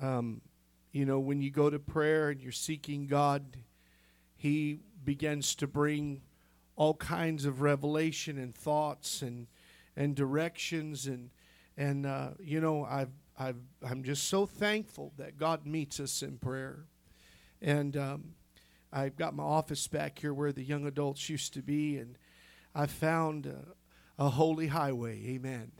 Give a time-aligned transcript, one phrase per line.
[0.00, 0.40] um,
[0.92, 3.58] you know, when you go to prayer and you're seeking God,
[4.36, 6.22] He begins to bring
[6.76, 9.46] all kinds of revelation and thoughts and
[9.96, 11.30] and directions and
[11.76, 16.38] and uh, you know I've I've I'm just so thankful that God meets us in
[16.38, 16.86] prayer,
[17.60, 18.34] and um,
[18.92, 22.18] I've got my office back here where the young adults used to be, and
[22.74, 23.64] I found a,
[24.18, 25.22] a holy highway.
[25.34, 25.72] Amen.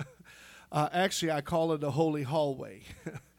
[0.72, 2.82] uh, actually, I call it a holy hallway.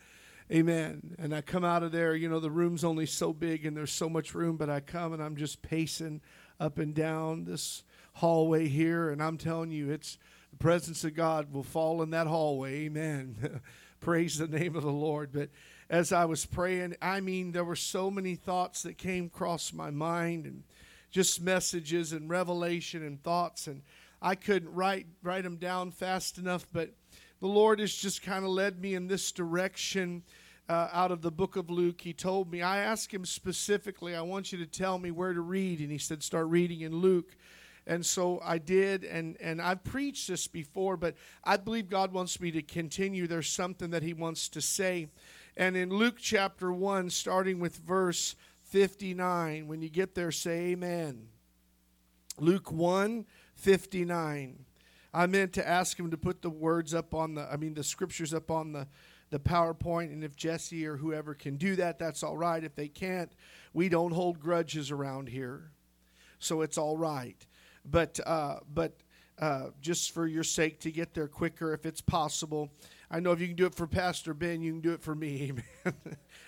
[0.51, 1.15] Amen.
[1.17, 3.91] And I come out of there, you know, the room's only so big and there's
[3.91, 6.19] so much room, but I come and I'm just pacing
[6.59, 7.83] up and down this
[8.15, 10.17] hallway here, and I'm telling you, it's
[10.51, 12.85] the presence of God will fall in that hallway.
[12.85, 13.61] Amen.
[14.01, 15.31] Praise the name of the Lord.
[15.31, 15.49] But
[15.89, 19.89] as I was praying, I mean, there were so many thoughts that came across my
[19.89, 20.63] mind and
[21.11, 23.83] just messages and revelation and thoughts, and
[24.21, 26.89] I couldn't write write them down fast enough, but
[27.39, 30.23] the Lord has just kind of led me in this direction
[30.69, 32.01] uh, out of the book of Luke.
[32.01, 35.41] He told me, I asked him specifically, I want you to tell me where to
[35.41, 35.79] read.
[35.79, 37.35] And he said, start reading in Luke.
[37.87, 42.39] And so I did, and, and I've preached this before, but I believe God wants
[42.39, 43.25] me to continue.
[43.25, 45.07] There's something that He wants to say.
[45.57, 48.35] And in Luke chapter 1, starting with verse
[48.65, 51.27] 59, when you get there, say amen.
[52.39, 54.65] Luke 1 59.
[55.13, 57.83] I meant to ask him to put the words up on the, I mean, the
[57.83, 58.87] scriptures up on the
[59.31, 60.13] the PowerPoint.
[60.13, 62.63] And if Jesse or whoever can do that, that's all right.
[62.63, 63.31] If they can't,
[63.73, 65.71] we don't hold grudges around here.
[66.37, 67.43] So it's all right.
[67.83, 68.97] But, uh, but
[69.39, 72.71] uh, just for your sake to get there quicker, if it's possible,
[73.09, 75.15] I know if you can do it for Pastor Ben, you can do it for
[75.15, 75.53] me.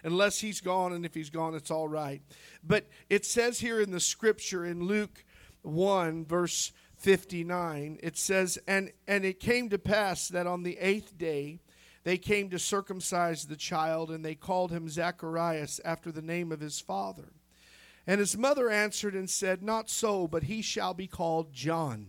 [0.03, 2.22] Unless he's gone, and if he's gone, it's all right.
[2.64, 5.25] But it says here in the scripture in Luke
[5.64, 11.18] 1, verse 59, it says, And, and it came to pass that on the eighth
[11.18, 11.59] day,
[12.04, 16.59] they came to circumcise the child, and they called him Zacharias after the name of
[16.59, 17.32] his father.
[18.06, 22.08] And his mother answered and said, Not so, but he shall be called John.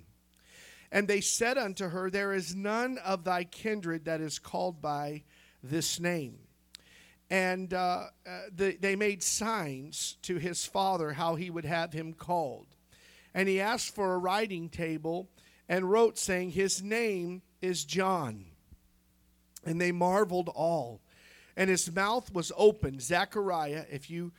[0.91, 5.23] And they said unto her, There is none of thy kindred that is called by
[5.63, 6.39] this name.
[7.31, 12.13] And uh, uh, the, they made signs to his father how he would have him
[12.13, 12.67] called.
[13.33, 15.29] And he asked for a writing table
[15.69, 18.47] and wrote, saying, His name is John.
[19.65, 21.01] And they marveled all.
[21.57, 23.01] And his mouth was open.
[23.01, 24.33] Zechariah, if you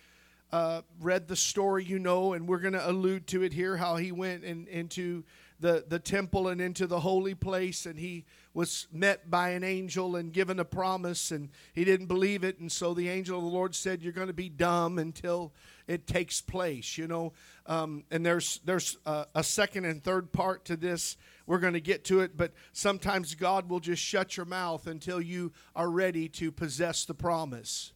[0.52, 3.96] uh, read the story, you know, and we're going to allude to it here how
[3.96, 5.24] he went in, into
[5.60, 10.16] the, the temple and into the holy place, and he was met by an angel
[10.16, 12.60] and given a promise, and he didn't believe it.
[12.60, 15.54] And so the angel of the Lord said, You're going to be dumb until
[15.88, 17.34] it takes place, you know.
[17.66, 21.18] Um, and there's, there's a, a second and third part to this
[21.48, 25.22] we're going to get to it, but sometimes God will just shut your mouth until
[25.22, 27.94] you are ready to possess the promise.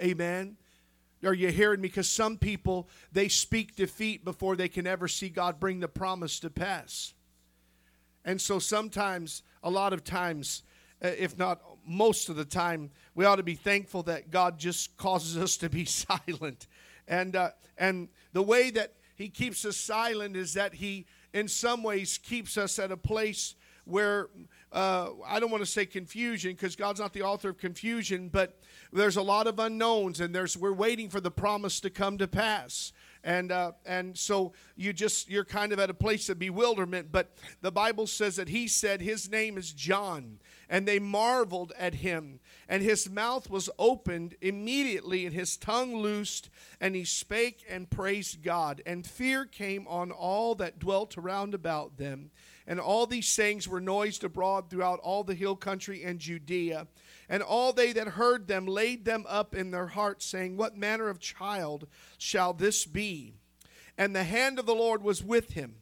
[0.00, 0.56] Amen.
[1.24, 1.88] Are you hearing me?
[1.88, 6.38] Because some people, they speak defeat before they can ever see God bring the promise
[6.40, 7.14] to pass.
[8.24, 10.62] And so sometimes, a lot of times,
[11.02, 14.96] uh, if not most of the time, we ought to be thankful that God just
[14.96, 16.66] causes us to be silent.
[17.08, 21.82] And, uh, and the way that He keeps us silent is that He in some
[21.82, 23.54] ways keeps us at a place
[23.84, 24.28] where
[24.76, 28.60] uh, I don't want to say confusion because God's not the author of confusion, but
[28.92, 32.28] there's a lot of unknowns, and there's we're waiting for the promise to come to
[32.28, 32.92] pass.
[33.24, 37.32] And uh, and so you just you're kind of at a place of bewilderment but
[37.60, 40.38] the bible says that he said his name is john
[40.68, 46.50] and they marveled at him and his mouth was opened immediately and his tongue loosed
[46.80, 51.96] and he spake and praised god and fear came on all that dwelt around about
[51.96, 52.30] them
[52.66, 56.86] and all these sayings were noised abroad throughout all the hill country and judea
[57.28, 61.08] and all they that heard them laid them up in their hearts, saying, What manner
[61.08, 61.86] of child
[62.18, 63.34] shall this be?
[63.98, 65.76] And the hand of the Lord was with him.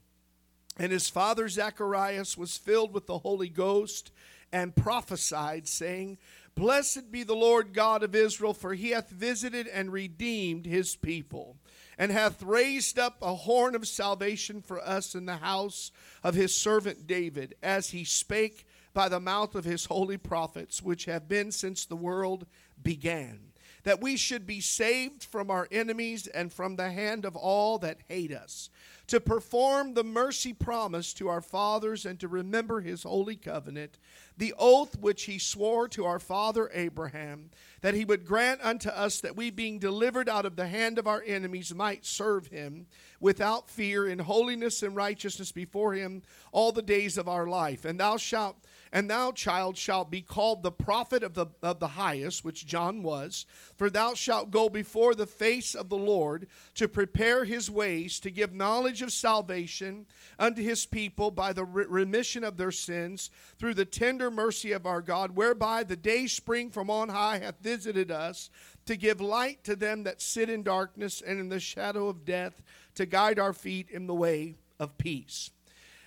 [0.76, 4.10] And his father Zacharias was filled with the Holy Ghost
[4.54, 6.16] and prophesied, saying,
[6.54, 11.56] Blessed be the Lord God of Israel, for he hath visited and redeemed his people,
[11.98, 15.90] and hath raised up a horn of salvation for us in the house
[16.22, 21.06] of his servant David, as he spake by the mouth of his holy prophets, which
[21.06, 22.46] have been since the world
[22.80, 23.40] began,
[23.82, 27.98] that we should be saved from our enemies and from the hand of all that
[28.06, 28.70] hate us,
[29.08, 33.98] to perform the mercy promised to our fathers and to remember his holy covenant,
[34.36, 37.50] the oath which he swore to our father Abraham,
[37.82, 41.06] that he would grant unto us that we, being delivered out of the hand of
[41.06, 42.86] our enemies, might serve him
[43.20, 46.22] without fear in holiness and righteousness before him
[46.52, 47.84] all the days of our life.
[47.84, 48.56] And thou shalt
[48.94, 53.02] and thou, child, shalt be called the prophet of the, of the highest, which John
[53.02, 53.44] was.
[53.76, 56.46] For thou shalt go before the face of the Lord
[56.76, 60.06] to prepare his ways, to give knowledge of salvation
[60.38, 65.02] unto his people by the remission of their sins, through the tender mercy of our
[65.02, 68.50] God, whereby the day spring from on high hath visited us,
[68.86, 72.62] to give light to them that sit in darkness and in the shadow of death,
[72.94, 75.50] to guide our feet in the way of peace.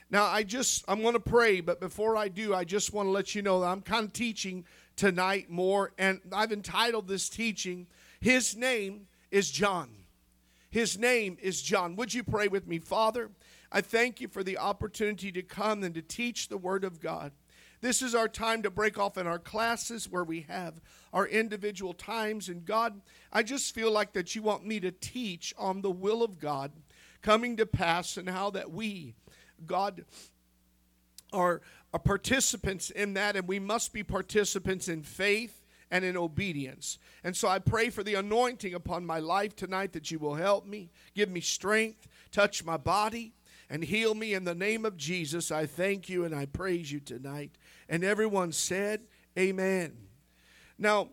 [0.10, 3.12] Now, I just, I'm going to pray, but before I do, I just want to
[3.12, 4.66] let you know that I'm kind of teaching
[4.96, 7.88] tonight more, and I've entitled this teaching,
[8.22, 9.90] His Name is John.
[10.70, 11.96] His name is John.
[11.96, 12.80] Would you pray with me?
[12.80, 13.32] Father,
[13.72, 17.32] I thank you for the opportunity to come and to teach the Word of God.
[17.82, 20.82] This is our time to break off in our classes where we have
[21.14, 22.50] our individual times.
[22.50, 23.02] And God,
[23.32, 26.72] I just feel like that you want me to teach on the will of God
[27.22, 29.16] coming to pass and how that we,
[29.66, 30.06] God
[31.34, 31.62] are,
[31.94, 36.98] are participants in that, and we must be participants in faith and in obedience.
[37.24, 40.66] And so I pray for the anointing upon my life tonight that you will help
[40.66, 43.34] me, give me strength, touch my body,
[43.70, 45.52] and heal me in the name of Jesus.
[45.52, 47.52] I thank you and I praise you tonight.
[47.90, 49.02] And everyone said,
[49.38, 49.94] Amen.
[50.78, 51.10] Now,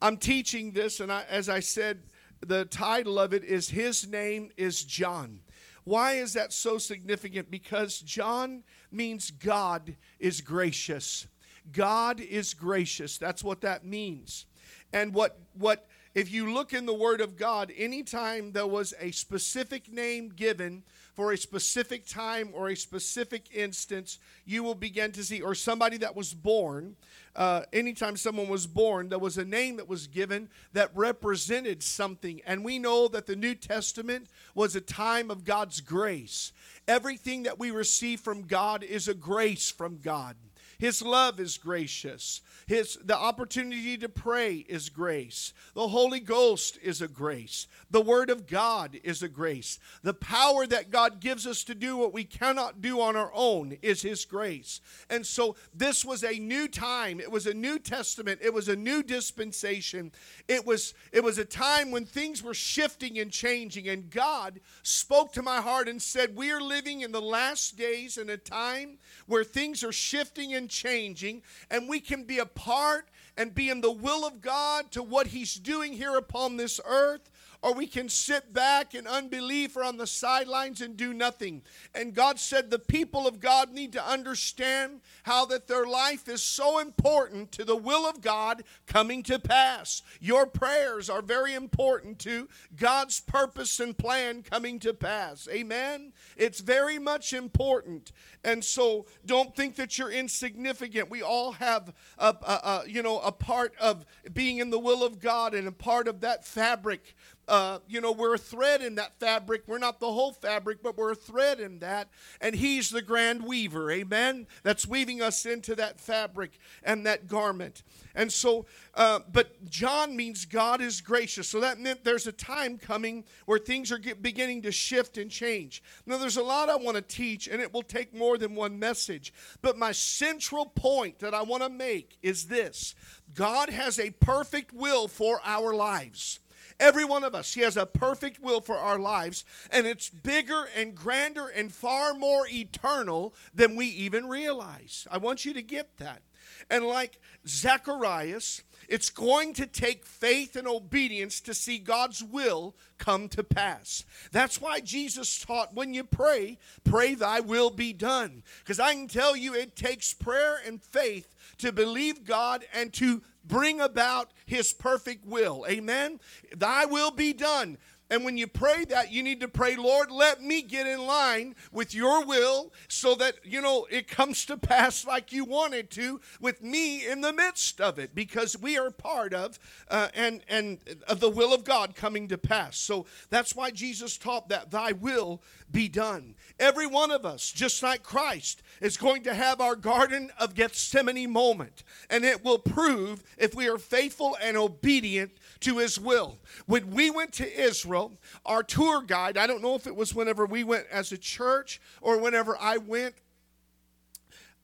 [0.00, 2.02] I'm teaching this, and I, as I said,
[2.40, 5.40] the title of it is His Name is John.
[5.84, 7.50] Why is that so significant?
[7.50, 11.26] Because John means God is gracious.
[11.70, 13.18] God is gracious.
[13.18, 14.46] That's what that means.
[14.92, 19.12] And what what if you look in the word of God, anytime there was a
[19.12, 20.82] specific name given
[21.14, 25.98] for a specific time or a specific instance, you will begin to see, or somebody
[25.98, 26.96] that was born,
[27.36, 32.40] uh, anytime someone was born, there was a name that was given that represented something.
[32.46, 36.52] And we know that the New Testament was a time of God's grace.
[36.88, 40.36] Everything that we receive from God is a grace from God.
[40.82, 42.40] His love is gracious.
[42.66, 45.52] His the opportunity to pray is grace.
[45.74, 47.68] The Holy Ghost is a grace.
[47.92, 49.78] The word of God is a grace.
[50.02, 53.78] The power that God gives us to do what we cannot do on our own
[53.80, 54.80] is his grace.
[55.08, 57.20] And so this was a new time.
[57.20, 58.40] It was a new testament.
[58.42, 60.10] It was a new dispensation.
[60.48, 65.32] It was it was a time when things were shifting and changing and God spoke
[65.34, 68.98] to my heart and said, "We are living in the last days in a time
[69.26, 73.80] where things are shifting and changing, and we can be a part and be in
[73.80, 77.30] the will of God to what He's doing here upon this earth
[77.62, 81.62] or we can sit back in unbelief or on the sidelines and do nothing.
[81.94, 86.42] And God said the people of God need to understand how that their life is
[86.42, 90.02] so important to the will of God coming to pass.
[90.20, 95.46] Your prayers are very important to God's purpose and plan coming to pass.
[95.48, 96.12] Amen.
[96.36, 98.10] It's very much important.
[98.42, 101.10] And so don't think that you're insignificant.
[101.10, 105.04] We all have a, a, a you know a part of being in the will
[105.04, 107.14] of God and a part of that fabric
[107.52, 109.64] uh, you know, we're a thread in that fabric.
[109.66, 112.08] We're not the whole fabric, but we're a thread in that.
[112.40, 114.46] And He's the grand weaver, amen?
[114.62, 117.82] That's weaving us into that fabric and that garment.
[118.14, 118.64] And so,
[118.94, 121.46] uh, but John means God is gracious.
[121.46, 125.82] So that meant there's a time coming where things are beginning to shift and change.
[126.06, 128.78] Now, there's a lot I want to teach, and it will take more than one
[128.78, 129.30] message.
[129.60, 132.94] But my central point that I want to make is this
[133.34, 136.40] God has a perfect will for our lives.
[136.82, 137.54] Every one of us.
[137.54, 142.12] He has a perfect will for our lives, and it's bigger and grander and far
[142.12, 145.06] more eternal than we even realize.
[145.08, 146.22] I want you to get that.
[146.68, 153.28] And like Zacharias, it's going to take faith and obedience to see God's will come
[153.28, 154.04] to pass.
[154.32, 158.42] That's why Jesus taught when you pray, pray thy will be done.
[158.58, 163.22] Because I can tell you it takes prayer and faith to believe God and to
[163.44, 165.64] bring about his perfect will.
[165.68, 166.20] Amen.
[166.54, 167.78] Thy will be done.
[168.12, 171.54] And when you pray that, you need to pray, Lord, let me get in line
[171.72, 176.20] with your will so that, you know, it comes to pass like you wanted to
[176.38, 179.58] with me in the midst of it because we are part of
[179.90, 182.76] uh, and, and of the will of God coming to pass.
[182.76, 185.40] So that's why Jesus taught that thy will
[185.70, 186.34] be done.
[186.60, 191.30] Every one of us, just like Christ, is going to have our Garden of Gethsemane
[191.30, 191.82] moment.
[192.10, 196.38] And it will prove if we are faithful and obedient to his will.
[196.66, 198.01] When we went to Israel,
[198.44, 201.80] Our tour guide, I don't know if it was whenever we went as a church
[202.00, 203.14] or whenever I went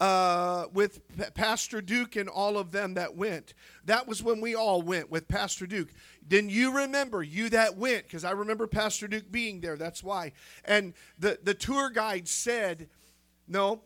[0.00, 3.54] uh, with P- Pastor Duke and all of them that went.
[3.84, 5.88] That was when we all went with Pastor Duke.
[6.26, 9.76] Then you remember, you that went, because I remember Pastor Duke being there.
[9.76, 10.32] That's why.
[10.64, 12.88] And the, the tour guide said,
[13.48, 13.82] no,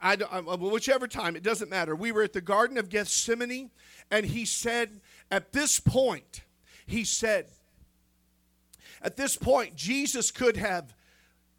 [0.00, 1.94] I, I, whichever time, it doesn't matter.
[1.94, 3.70] We were at the Garden of Gethsemane,
[4.10, 6.44] and he said, at this point,
[6.86, 7.48] he said,
[9.02, 10.94] at this point, Jesus could have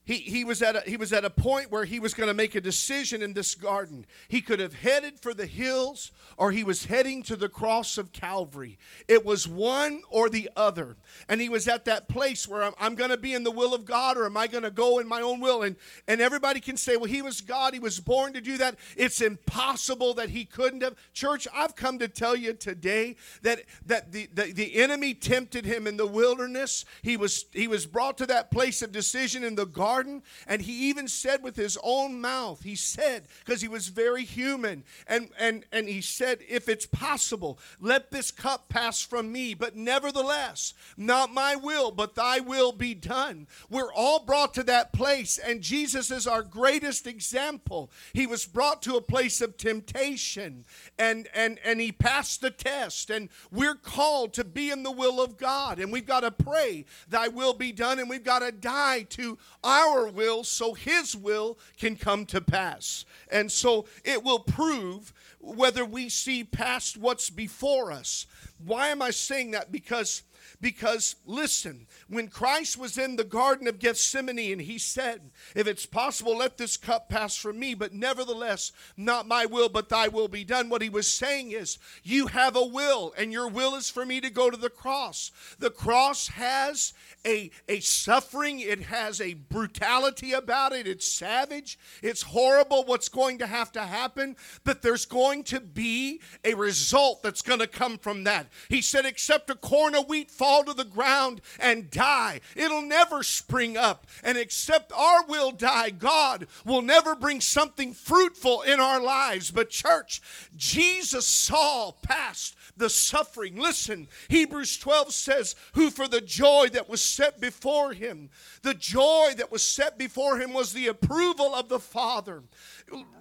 [0.10, 2.34] he, he, was at a, he was at a point where he was going to
[2.34, 4.08] make a decision in this garden.
[4.28, 8.12] He could have headed for the hills or he was heading to the cross of
[8.12, 8.80] Calvary.
[9.08, 10.98] It was one or the other.
[11.28, 13.76] And he was at that place where I'm, I'm going to be in the will
[13.76, 15.62] of God or am I going to go in my own will?
[15.62, 15.76] And,
[16.08, 17.76] and everybody can say, well, he was God.
[17.76, 18.78] He was born to do that.
[18.98, 20.96] It's impossible that he couldn't have.
[21.14, 25.86] Church, I've come to tell you today that, that the, the, the enemy tempted him
[25.86, 26.84] in the wilderness.
[27.04, 30.24] He was, he was brought to that place of decision in the garden garden.
[30.48, 34.84] And he even said with his own mouth, he said, because he was very human,
[35.08, 39.54] and, and, and he said, If it's possible, let this cup pass from me.
[39.54, 43.48] But nevertheless, not my will, but thy will be done.
[43.70, 47.92] We're all brought to that place, and Jesus is our greatest example.
[48.14, 50.66] He was brought to a place of temptation,
[50.98, 53.10] and, and, and he passed the test.
[53.10, 56.86] And we're called to be in the will of God, and we've got to pray,
[57.10, 61.16] Thy will be done, and we've got to die to our our will so his
[61.16, 63.06] will can come to pass.
[63.32, 68.26] And so it will prove whether we see past what's before us.
[68.64, 69.72] Why am I saying that?
[69.72, 70.24] Because
[70.62, 75.86] because listen, when Christ was in the Garden of Gethsemane and he said, If it's
[75.86, 80.28] possible, let this cup pass from me, but nevertheless, not my will, but thy will
[80.28, 80.70] be done.
[80.70, 84.20] What he was saying is, You have a will, and your will is for me
[84.20, 85.32] to go to the cross.
[85.60, 86.94] The cross has
[87.26, 93.40] a, a suffering, it has a brutality about it, it's savage, it's horrible what's going
[93.40, 97.98] to have to happen, but there's going to be a result that's going to come
[97.98, 98.48] from that.
[98.70, 103.24] He said, Except a corn of wheat fall to the ground and die, it'll never
[103.24, 104.08] spring up.
[104.24, 109.52] And except our will die, God will never bring something fruitful in our lives.
[109.52, 110.22] But, church,
[110.56, 113.58] Jesus saw past the suffering.
[113.58, 118.30] Listen, Hebrews 12 says, Who for the joy that was set before him,
[118.62, 122.44] the joy that was set before him was the approval of the Father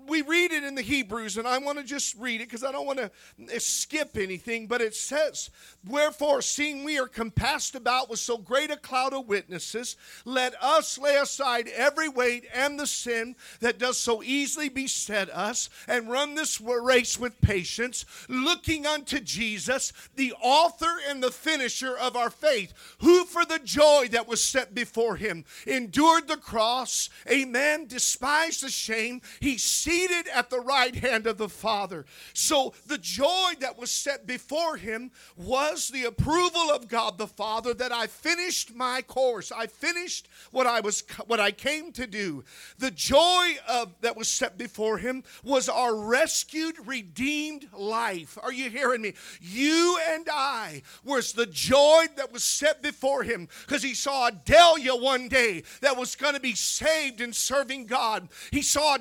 [0.09, 2.73] we read it in the Hebrews, and I want to just read it because I
[2.73, 5.51] don't want to skip anything, but it says,
[5.87, 10.99] Wherefore, seeing we are compassed about with so great a cloud of witnesses, let us
[10.99, 16.35] lay aside every weight and the sin that does so easily beset us, and run
[16.35, 22.73] this race with patience, looking unto Jesus, the author and the finisher of our faith,
[23.01, 28.71] who for the joy that was set before him endured the cross, amen, despised the
[28.71, 32.07] shame, he seated at the right hand of the Father.
[32.33, 37.75] So the joy that was set before him was the approval of God the Father
[37.75, 39.53] that I finished my course.
[39.53, 42.45] I finished what I was what I came to do.
[42.79, 48.38] The joy of that was set before him was our rescued, redeemed life.
[48.43, 49.15] Are you hearing me?
[49.41, 54.95] You and I was the joy that was set before him because he saw Delia
[54.95, 58.29] one day that was going to be saved and serving God.
[58.50, 58.99] He saw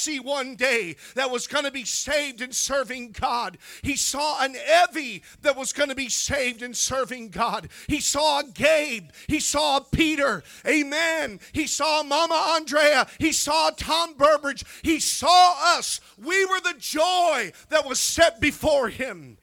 [0.00, 3.58] Jesse one day that was going to be saved and serving God.
[3.82, 7.68] He saw an Evie that was going to be saved and serving God.
[7.86, 9.10] He saw Gabe.
[9.26, 10.42] He saw Peter.
[10.66, 11.38] Amen.
[11.52, 13.08] He saw Mama Andrea.
[13.18, 14.64] He saw Tom Burbridge.
[14.82, 16.00] He saw us.
[16.16, 19.36] We were the joy that was set before him.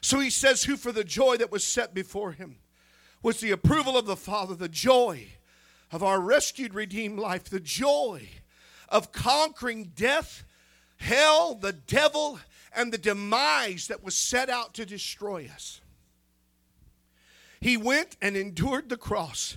[0.00, 2.56] So he says, Who for the joy that was set before him
[3.24, 5.26] was the approval of the Father, the joy
[5.90, 8.28] of our rescued, redeemed life, the joy
[8.90, 10.44] of conquering death,
[10.98, 12.38] hell, the devil,
[12.76, 15.80] and the demise that was set out to destroy us.
[17.60, 19.56] He went and endured the cross.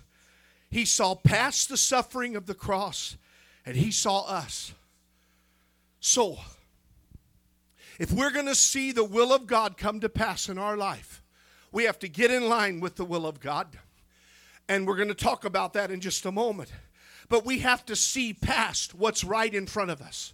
[0.69, 3.17] He saw past the suffering of the cross,
[3.65, 4.73] and he saw us.
[5.99, 6.37] So,
[7.99, 11.21] if we're going to see the will of God come to pass in our life,
[11.71, 13.67] we have to get in line with the will of God.
[14.69, 16.71] And we're going to talk about that in just a moment.
[17.29, 20.33] But we have to see past what's right in front of us.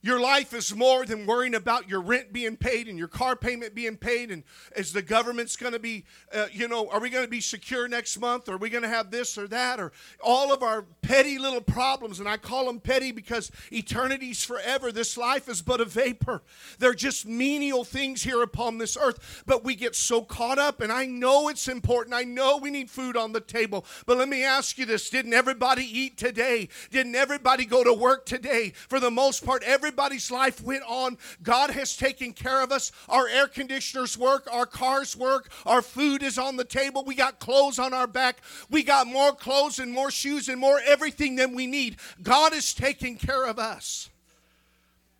[0.00, 3.74] Your life is more than worrying about your rent being paid and your car payment
[3.74, 4.30] being paid.
[4.30, 4.44] And
[4.76, 7.88] is the government's going to be, uh, you know, are we going to be secure
[7.88, 8.48] next month?
[8.48, 9.80] Or Are we going to have this or that?
[9.80, 9.90] Or
[10.22, 12.20] all of our petty little problems.
[12.20, 14.92] And I call them petty because eternity's forever.
[14.92, 16.42] This life is but a vapor.
[16.78, 19.42] They're just menial things here upon this earth.
[19.46, 20.80] But we get so caught up.
[20.80, 22.14] And I know it's important.
[22.14, 23.84] I know we need food on the table.
[24.06, 26.68] But let me ask you this Didn't everybody eat today?
[26.92, 28.72] Didn't everybody go to work today?
[28.88, 31.16] For the most part, every everybody's life went on.
[31.42, 32.92] God has taken care of us.
[33.08, 37.04] Our air conditioners work, our cars work, our food is on the table.
[37.06, 38.42] We got clothes on our back.
[38.68, 41.96] We got more clothes and more shoes and more everything than we need.
[42.22, 44.10] God is taking care of us.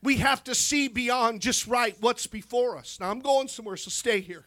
[0.03, 2.99] We have to see beyond just right what's before us.
[3.01, 4.45] Now I'm going somewhere, so stay here.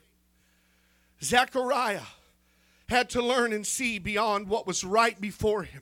[1.23, 2.01] Zechariah
[2.89, 5.81] had to learn and see beyond what was right before him,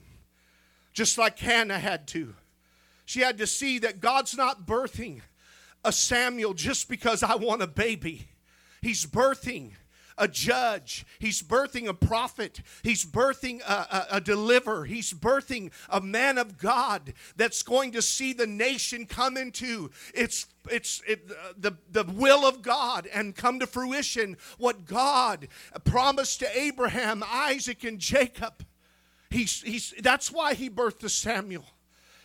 [0.94, 2.36] just like Hannah had to.
[3.10, 5.22] She had to see that God's not birthing
[5.84, 8.28] a Samuel just because I want a baby.
[8.84, 9.72] He's birthing
[10.16, 11.08] a judge.
[11.18, 12.62] He's birthing a prophet.
[12.84, 14.86] He's birthing a, a, a, deliverer.
[14.86, 20.46] He's birthing a man of God that's going to see the nation come into its,
[20.70, 21.28] its it,
[21.60, 25.48] the, the will of God and come to fruition what God
[25.84, 28.64] promised to Abraham, Isaac, and Jacob.
[29.32, 31.66] He's, he's, that's why he birthed Samuel.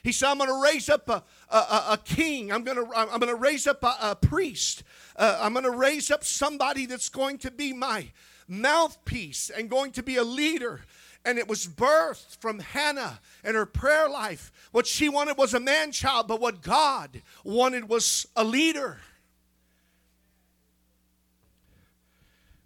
[0.04, 2.52] He said, I'm going to raise up a, a, a, king.
[2.52, 4.82] I'm going to, I'm going to raise up a, a priest.
[5.16, 8.08] Uh, I'm going to raise up somebody that's going to be my
[8.46, 10.82] mouthpiece and going to be a leader.
[11.24, 14.52] And it was birthed from Hannah and her prayer life.
[14.72, 18.98] What she wanted was a man child, but what God wanted was a leader.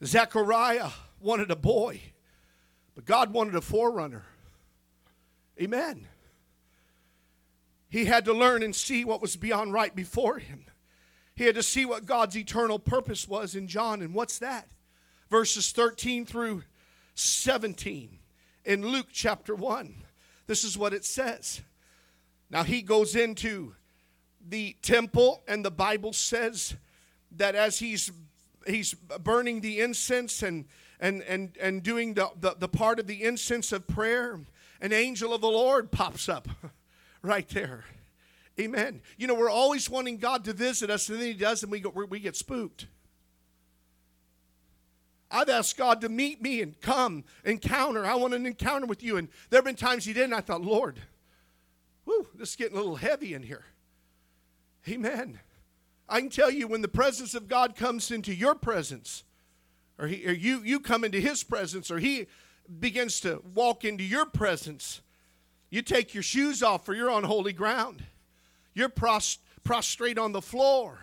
[0.04, 0.90] Zechariah
[1.20, 2.00] wanted a boy,
[2.96, 4.24] but God wanted a forerunner.
[5.62, 6.08] Amen.
[7.88, 10.66] He had to learn and see what was beyond right before him.
[11.34, 14.02] He had to see what God's eternal purpose was in John.
[14.02, 14.68] And what's that?
[15.30, 16.64] Verses 13 through
[17.14, 18.18] 17
[18.64, 20.02] in Luke chapter 1.
[20.46, 21.62] This is what it says.
[22.50, 23.74] Now he goes into
[24.46, 26.74] the temple, and the Bible says
[27.36, 28.10] that as he's
[28.66, 30.64] he's burning the incense and
[31.00, 34.40] and and and doing the, the, the part of the incense of prayer,
[34.80, 36.48] an angel of the Lord pops up.
[37.22, 37.84] right there.
[38.58, 39.02] Amen.
[39.16, 41.80] You know, we're always wanting God to visit us, and then He does, and we,
[41.80, 42.86] we get spooked.
[45.30, 48.04] I've asked God to meet me and come, encounter.
[48.04, 49.16] I want an encounter with you.
[49.18, 50.32] And there have been times He didn't.
[50.32, 51.00] I thought, Lord,
[52.06, 53.64] whoo, this is getting a little heavy in here.
[54.88, 55.40] Amen.
[56.08, 59.24] I can tell you when the presence of God comes into your presence,
[59.98, 62.26] or, he, or you, you come into His presence, or He
[62.80, 65.02] begins to walk into your presence,
[65.70, 68.02] you take your shoes off for you're on holy ground.
[68.74, 70.98] You're pros- prostrate on the floor.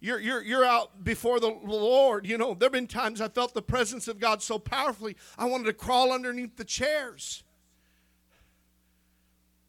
[0.00, 2.26] You're, you're, you're out before the Lord.
[2.26, 5.44] You know, there have been times I felt the presence of God so powerfully, I
[5.44, 7.42] wanted to crawl underneath the chairs.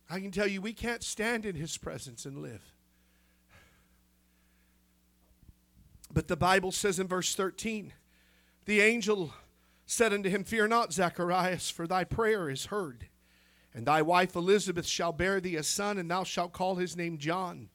[0.09, 2.73] I can tell you, we can't stand in His presence and live.
[6.13, 7.93] But the Bible says in verse 13,
[8.65, 9.33] the angel
[9.85, 13.07] said unto him, Fear not, Zacharias, for thy prayer is heard.
[13.73, 17.17] And thy wife Elizabeth shall bear thee a son, and thou shalt call his name
[17.17, 17.69] John.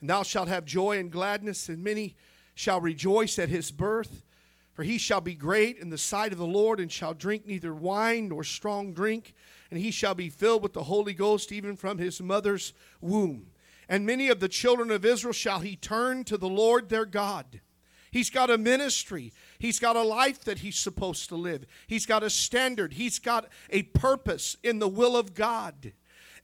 [0.00, 2.16] And thou shalt have joy and gladness, and many
[2.54, 4.24] shall rejoice at his birth.
[4.72, 7.74] For he shall be great in the sight of the Lord, and shall drink neither
[7.74, 9.34] wine nor strong drink,
[9.70, 13.46] and he shall be filled with the Holy Ghost even from his mother's womb.
[13.88, 17.60] And many of the children of Israel shall he turn to the Lord their God.
[18.10, 19.32] He's got a ministry.
[19.62, 21.66] He's got a life that he's supposed to live.
[21.86, 22.94] He's got a standard.
[22.94, 25.92] He's got a purpose in the will of God.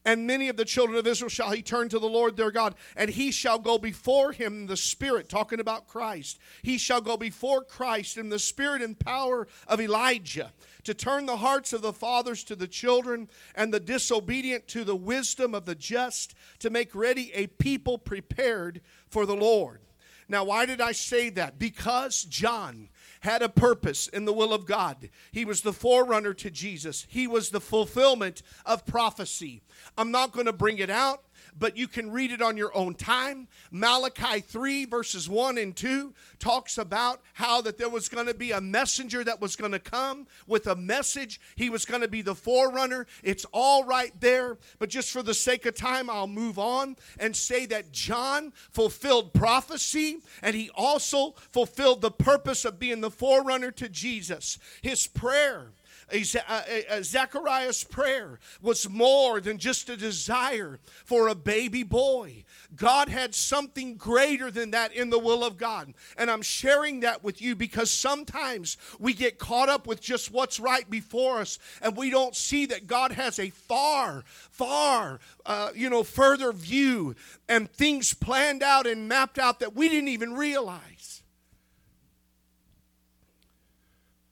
[0.05, 2.77] And many of the children of Israel shall he turn to the Lord their God,
[2.95, 6.39] and he shall go before him in the Spirit, talking about Christ.
[6.63, 10.53] He shall go before Christ in the Spirit and power of Elijah
[10.85, 14.95] to turn the hearts of the fathers to the children and the disobedient to the
[14.95, 19.81] wisdom of the just, to make ready a people prepared for the Lord.
[20.29, 21.59] Now, why did I say that?
[21.59, 25.11] Because John had a purpose in the will of God.
[25.33, 29.63] He was the forerunner to Jesus, he was the fulfillment of prophecy.
[29.97, 31.23] I'm not going to bring it out
[31.59, 33.49] but you can read it on your own time.
[33.71, 38.53] Malachi 3, verses 1 and 2, talks about how that there was going to be
[38.53, 41.41] a messenger that was going to come with a message.
[41.57, 43.07] He was going to be the forerunner.
[43.23, 47.35] It's all right there, but just for the sake of time, I'll move on and
[47.35, 53.71] say that John fulfilled prophecy and he also fulfilled the purpose of being the forerunner
[53.73, 54.59] to Jesus.
[54.83, 55.73] His prayer
[56.13, 62.45] Zechariah's prayer was more than just a desire for a baby boy.
[62.75, 65.93] God had something greater than that in the will of God.
[66.17, 70.59] And I'm sharing that with you because sometimes we get caught up with just what's
[70.59, 75.91] right before us and we don't see that God has a far, far, uh, you
[75.91, 77.15] know, further view
[77.49, 81.23] and things planned out and mapped out that we didn't even realize.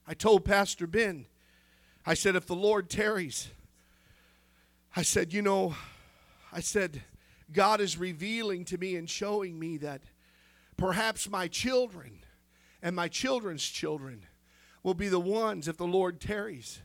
[0.07, 1.27] I told Pastor Ben,
[2.07, 3.49] I said, if the Lord tarries,
[4.95, 5.75] I said, you know,
[6.53, 7.03] I said,
[7.53, 10.03] God is revealing to me and showing me that
[10.77, 12.21] perhaps my children
[12.81, 14.23] and my children's children
[14.85, 16.81] will be the ones, if the Lord tarries,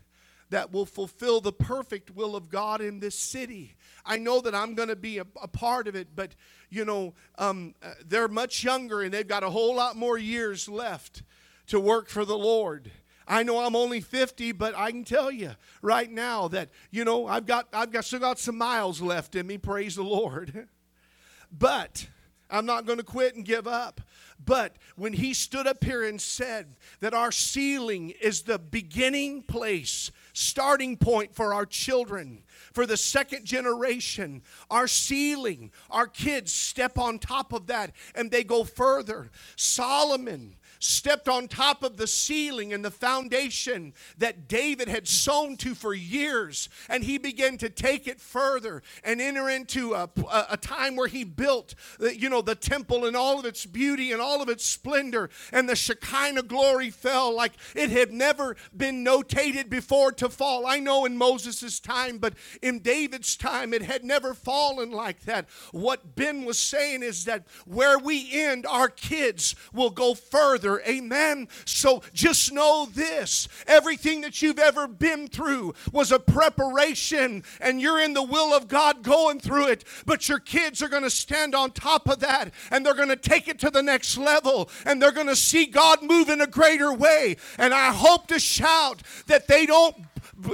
[0.49, 3.75] that will fulfill the perfect will of God in this city.
[4.03, 6.35] I know that I'm going to be a, a, part of it, but
[6.69, 10.67] you know, um, uh, they're much younger and they've got a whole lot more years
[10.67, 11.21] left
[11.67, 12.91] to work for the Lord.
[13.27, 17.27] I know I'm only 50, but I can tell you right now that, you know,
[17.27, 20.67] I've got I've got still got some miles left in me, praise the Lord.
[21.51, 22.07] but
[22.49, 24.01] I'm not going to quit and give up.
[24.43, 30.11] But when he stood up here and said that our ceiling is the beginning place,
[30.33, 37.19] starting point for our children, for the second generation, our ceiling, our kids step on
[37.19, 39.29] top of that and they go further.
[39.55, 45.75] Solomon stepped on top of the ceiling and the foundation that David had sown to
[45.75, 50.09] for years, and he began to take it further and enter into a,
[50.49, 54.11] a, time where he built, uh, you know, the temple and all of its beauty
[54.11, 59.05] and all of its splendor, and the Shekinah glory fell like it had never been
[59.05, 60.65] notated before to fall.
[60.65, 65.47] I know in Moses' time, but in David's time, it had never fallen like that.
[65.71, 71.47] What Ben was saying is that where we end, our kids will go further Amen.
[71.65, 77.99] So just know this everything that you've ever been through was a preparation, and you're
[77.99, 79.83] in the will of God going through it.
[80.05, 83.15] But your kids are going to stand on top of that, and they're going to
[83.15, 86.47] take it to the next level, and they're going to see God move in a
[86.47, 87.37] greater way.
[87.57, 89.95] And I hope to shout that they don't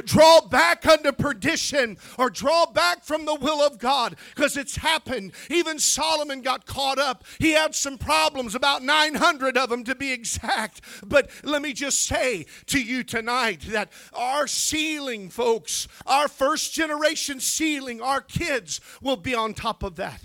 [0.06, 5.34] draw back unto perdition or draw back from the will of God because it's happened.
[5.50, 7.24] Even Solomon got caught up.
[7.40, 10.82] He had some problems, about 900 of them to be exact.
[11.06, 17.40] But let me just say to you tonight that our ceiling, folks, our first generation
[17.40, 20.22] ceiling, our kids will be on top of that.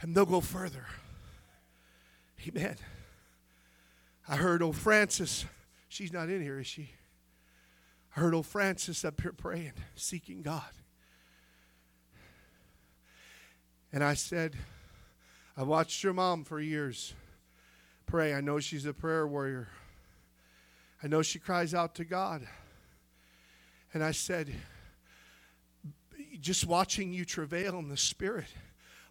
[0.00, 0.86] And they'll go further.
[2.46, 2.76] Amen.
[4.28, 5.44] I heard old Francis,
[5.88, 6.90] she's not in here, is she?
[8.18, 10.72] I heard old Francis up here praying, seeking God.
[13.92, 14.56] And I said,
[15.56, 17.14] I watched your mom for years
[18.06, 18.34] pray.
[18.34, 19.68] I know she's a prayer warrior.
[21.00, 22.44] I know she cries out to God.
[23.94, 24.52] And I said,
[26.40, 28.48] just watching you travail in the Spirit,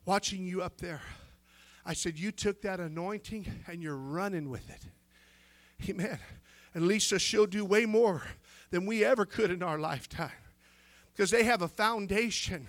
[0.05, 1.01] watching you up there,
[1.85, 4.81] I said, you took that anointing and you're running with it.
[5.89, 6.19] Amen.
[6.73, 8.23] And Lisa, she'll do way more
[8.69, 10.31] than we ever could in our lifetime
[11.13, 12.67] because they have a foundation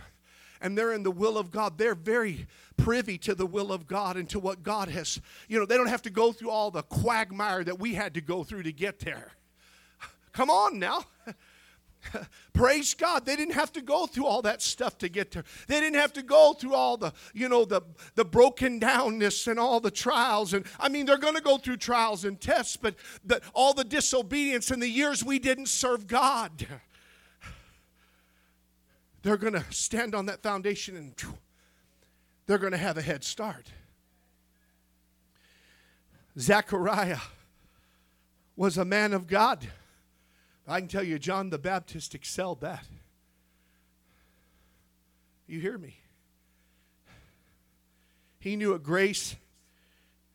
[0.60, 1.78] and they're in the will of God.
[1.78, 5.20] They're very privy to the will of God and to what God has.
[5.48, 8.20] You know, they don't have to go through all the quagmire that we had to
[8.20, 9.32] go through to get there.
[10.32, 11.04] Come on now.
[12.52, 13.24] Praise God.
[13.24, 15.44] They didn't have to go through all that stuff to get there.
[15.66, 17.82] They didn't have to go through all the, you know, the,
[18.14, 20.54] the broken downness and all the trials.
[20.54, 23.84] And I mean, they're going to go through trials and tests, but the, all the
[23.84, 26.66] disobedience and the years we didn't serve God.
[29.22, 31.14] They're going to stand on that foundation and
[32.46, 33.66] they're going to have a head start.
[36.38, 37.18] Zechariah
[38.56, 39.68] was a man of God.
[40.68, 42.84] I can tell you, John the Baptist excelled that.
[45.46, 45.96] You hear me?
[48.38, 49.34] He knew a grace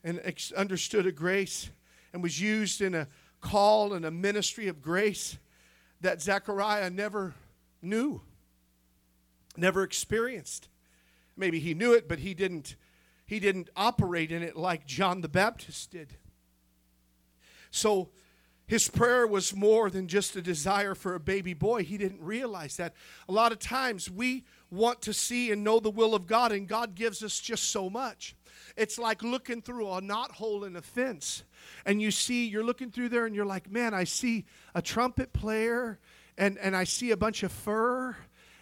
[0.03, 0.19] and
[0.57, 1.69] understood a grace
[2.11, 3.07] and was used in a
[3.41, 5.37] call and a ministry of grace
[6.01, 7.35] that Zechariah never
[7.81, 8.21] knew,
[9.55, 10.67] never experienced.
[11.37, 12.75] Maybe he knew it, but he didn't,
[13.25, 16.15] he didn't operate in it like John the Baptist did.
[17.69, 18.09] So
[18.73, 21.83] his prayer was more than just a desire for a baby boy.
[21.83, 22.95] He didn't realize that.
[23.29, 26.67] A lot of times we want to see and know the will of God, and
[26.67, 28.35] God gives us just so much.
[28.75, 31.43] It's like looking through a knot hole in a fence,
[31.85, 35.33] and you see, you're looking through there, and you're like, man, I see a trumpet
[35.33, 35.99] player,
[36.35, 38.17] and, and I see a bunch of fur,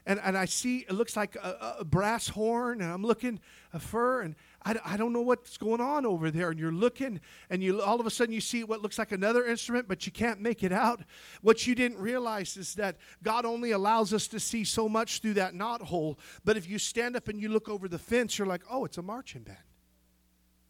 [0.05, 3.39] and, and I see it looks like a, a brass horn, and I'm looking
[3.71, 6.51] a fur, and I, I don't know what's going on over there.
[6.51, 7.19] And you're looking,
[7.49, 10.11] and you all of a sudden you see what looks like another instrument, but you
[10.11, 11.01] can't make it out.
[11.41, 15.33] What you didn't realize is that God only allows us to see so much through
[15.35, 16.19] that knot hole.
[16.45, 18.97] But if you stand up and you look over the fence, you're like, oh, it's
[18.97, 19.57] a marching band.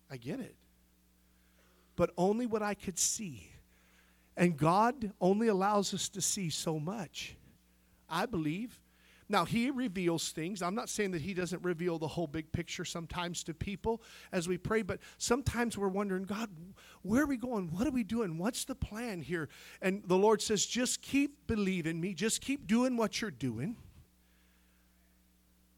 [0.09, 0.55] I get it.
[1.95, 3.49] But only what I could see.
[4.37, 7.35] And God only allows us to see so much.
[8.09, 8.79] I believe
[9.31, 10.61] now, he reveals things.
[10.61, 14.47] I'm not saying that he doesn't reveal the whole big picture sometimes to people as
[14.47, 16.49] we pray, but sometimes we're wondering, God,
[17.01, 17.69] where are we going?
[17.69, 18.37] What are we doing?
[18.37, 19.49] What's the plan here?
[19.81, 23.77] And the Lord says, just keep believing me, just keep doing what you're doing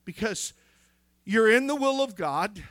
[0.06, 0.54] because
[1.26, 2.62] you're in the will of God.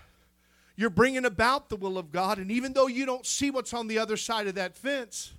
[0.76, 2.38] You're bringing about the will of God.
[2.38, 5.32] And even though you don't see what's on the other side of that fence,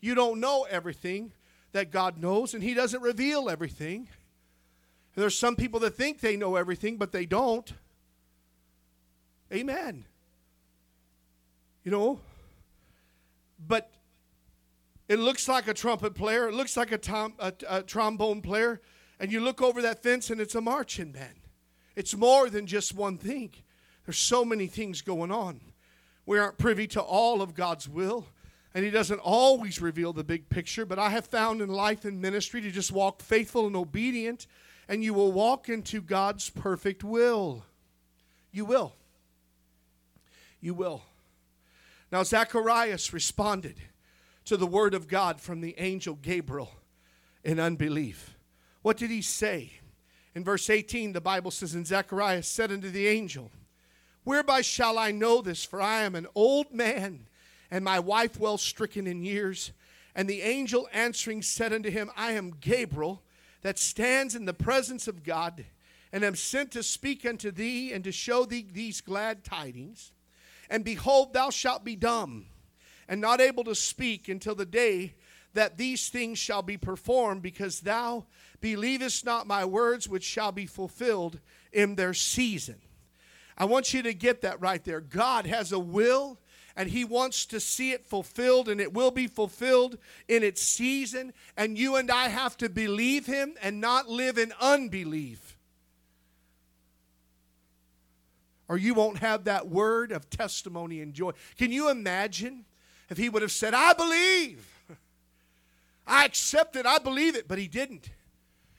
[0.00, 1.32] you don't know everything
[1.72, 4.08] that God knows, and He doesn't reveal everything.
[5.14, 7.72] There's some people that think they know everything, but they don't.
[9.52, 10.06] Amen.
[11.84, 12.20] You know,
[13.66, 13.90] but
[15.08, 18.80] it looks like a trumpet player, it looks like a, tom, a, a trombone player,
[19.20, 21.40] and you look over that fence and it's a marching band.
[21.94, 23.52] It's more than just one thing.
[24.06, 25.60] There's so many things going on.
[26.24, 28.26] We aren't privy to all of God's will,
[28.74, 32.22] and He doesn't always reveal the big picture, but I have found in life and
[32.22, 34.46] ministry to just walk faithful and obedient
[34.88, 37.64] and you will walk into God's perfect will.
[38.50, 38.94] You will.
[40.60, 41.02] You will.
[42.10, 43.76] Now, Zacharias responded
[44.44, 46.70] to the word of God from the angel Gabriel
[47.42, 48.36] in unbelief.
[48.82, 49.72] What did he say?
[50.34, 53.50] In verse 18, the Bible says, And Zacharias said unto the angel,
[54.24, 55.64] Whereby shall I know this?
[55.64, 57.26] For I am an old man,
[57.70, 59.72] and my wife well stricken in years.
[60.14, 63.22] And the angel answering said unto him, I am Gabriel
[63.62, 65.64] that stands in the presence of God,
[66.12, 70.12] and am sent to speak unto thee and to show thee these glad tidings.
[70.68, 72.46] And behold, thou shalt be dumb
[73.08, 75.14] and not able to speak until the day
[75.54, 78.24] that these things shall be performed, because thou
[78.60, 81.40] believest not my words, which shall be fulfilled
[81.72, 82.76] in their season.
[83.58, 85.00] I want you to get that right there.
[85.00, 86.38] God has a will
[86.76, 91.32] and He wants to see it fulfilled, and it will be fulfilled in its season.
[91.56, 95.56] And you and I have to believe Him and not live in unbelief.
[98.68, 101.32] Or you won't have that word of testimony and joy.
[101.58, 102.64] Can you imagine
[103.10, 104.66] if He would have said, I believe,
[106.06, 108.10] I accept it, I believe it, but He didn't?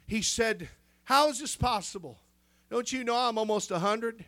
[0.08, 0.70] He said,
[1.04, 2.18] How is this possible?
[2.70, 4.26] Don't you know I'm almost 100?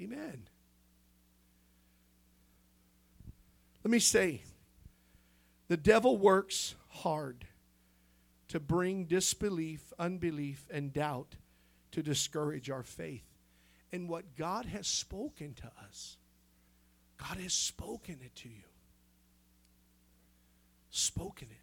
[0.00, 0.48] Amen.
[3.84, 4.42] Let me say
[5.68, 7.46] the devil works hard
[8.48, 11.36] to bring disbelief, unbelief, and doubt
[11.92, 13.24] to discourage our faith
[13.92, 16.16] in what God has spoken to us.
[17.16, 18.64] God has spoken it to you.
[20.90, 21.56] Spoken it.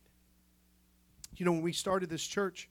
[1.36, 2.70] You know, when we started this church,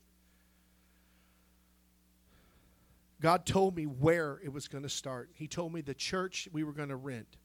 [3.20, 5.30] God told me where it was going to start.
[5.34, 7.36] He told me the church we were going to rent.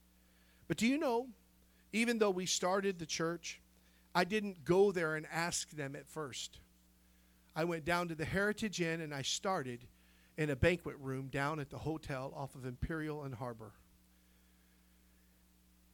[0.67, 1.27] But do you know,
[1.93, 3.61] even though we started the church,
[4.13, 6.59] I didn't go there and ask them at first.
[7.55, 9.87] I went down to the Heritage Inn and I started
[10.37, 13.71] in a banquet room down at the hotel off of Imperial and Harbor.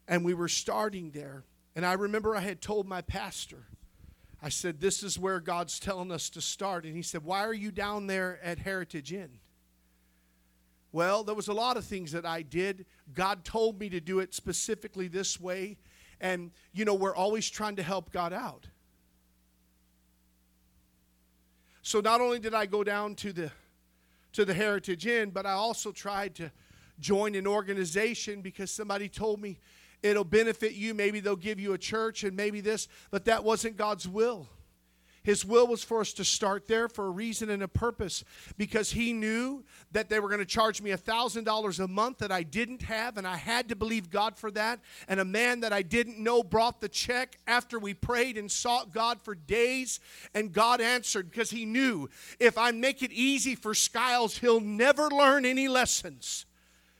[0.07, 1.43] And we were starting there.
[1.75, 3.67] And I remember I had told my pastor,
[4.41, 6.85] I said, This is where God's telling us to start.
[6.85, 9.39] And he said, Why are you down there at Heritage Inn?
[10.91, 12.85] Well, there was a lot of things that I did.
[13.13, 15.77] God told me to do it specifically this way.
[16.19, 18.67] And, you know, we're always trying to help God out.
[21.81, 23.51] So not only did I go down to the
[24.33, 26.51] to the Heritage Inn, but I also tried to
[26.99, 29.57] join an organization because somebody told me
[30.03, 30.93] it'll benefit you.
[30.93, 34.47] Maybe they'll give you a church and maybe this, but that wasn't God's will.
[35.27, 38.23] His will was for us to start there for a reason and a purpose
[38.55, 42.43] because He knew that they were going to charge me $1,000 a month that I
[42.43, 44.79] didn't have, and I had to believe God for that.
[45.05, 48.93] And a man that I didn't know brought the check after we prayed and sought
[48.93, 49.99] God for days,
[50.33, 52.09] and God answered because He knew
[52.39, 56.45] if I make it easy for Skiles, he'll never learn any lessons.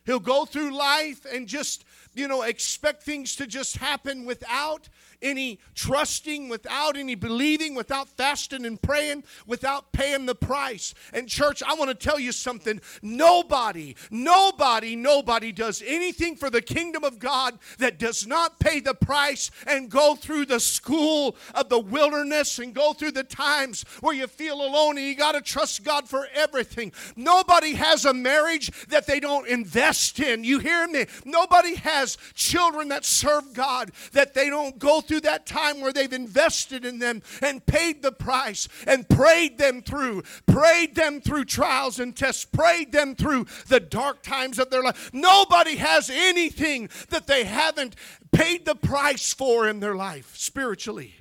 [0.05, 1.85] He'll go through life and just
[2.17, 4.89] you know, expect things to just happen without
[5.21, 10.93] any trusting, without any believing, without fasting and praying, without paying the price.
[11.13, 12.81] And, church, I want to tell you something.
[13.01, 18.93] Nobody, nobody, nobody does anything for the kingdom of God that does not pay the
[18.93, 24.15] price and go through the school of the wilderness and go through the times where
[24.15, 26.91] you feel alone and you got to trust God for everything.
[27.15, 30.43] Nobody has a marriage that they don't invest in.
[30.43, 31.05] You hear me?
[31.25, 36.13] Nobody has children that serve God that they don't go through that time where they've
[36.13, 41.99] invested in them and paid the price and prayed them through, prayed them through trials
[41.99, 45.11] and tests, prayed them through the dark times of their life.
[45.13, 47.95] Nobody has anything that they haven't
[48.31, 51.15] paid the price for in their life spiritually.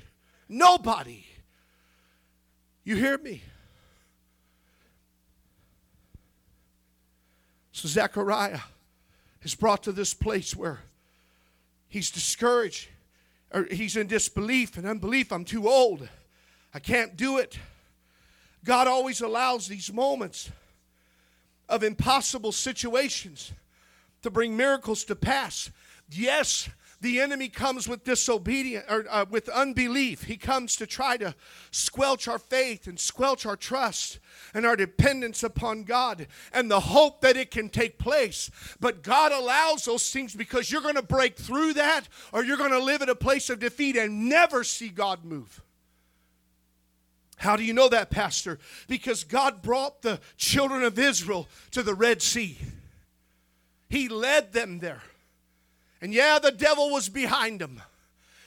[0.48, 1.24] Nobody.
[2.84, 3.42] You hear me?
[7.72, 8.60] So Zechariah
[9.46, 10.80] is brought to this place where
[11.88, 12.88] he's discouraged
[13.54, 15.32] or he's in disbelief and unbelief.
[15.32, 16.08] I'm too old.
[16.74, 17.56] I can't do it.
[18.64, 20.50] God always allows these moments
[21.68, 23.52] of impossible situations
[24.22, 25.70] to bring miracles to pass.
[26.10, 26.68] Yes,
[27.00, 30.24] the enemy comes with disobedience or uh, with unbelief.
[30.24, 31.34] He comes to try to
[31.70, 34.18] squelch our faith and squelch our trust
[34.54, 38.50] and our dependence upon God and the hope that it can take place.
[38.80, 42.70] But God allows those things because you're going to break through that or you're going
[42.70, 45.62] to live in a place of defeat and never see God move.
[47.36, 48.58] How do you know that, Pastor?
[48.88, 52.58] Because God brought the children of Israel to the Red Sea.
[53.90, 55.02] He led them there.
[56.06, 57.82] And yeah, the devil was behind them,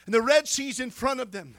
[0.05, 1.55] and the Red Sea's in front of them.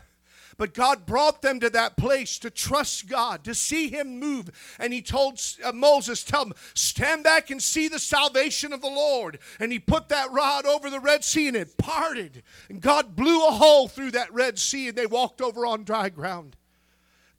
[0.57, 4.49] But God brought them to that place to trust God, to see Him move.
[4.79, 8.87] And He told uh, Moses, Tell them, stand back and see the salvation of the
[8.87, 9.41] Lord.
[9.59, 12.45] And He put that rod over the Red Sea and it parted.
[12.71, 16.09] And God blew a hole through that Red Sea and they walked over on dry
[16.09, 16.57] ground.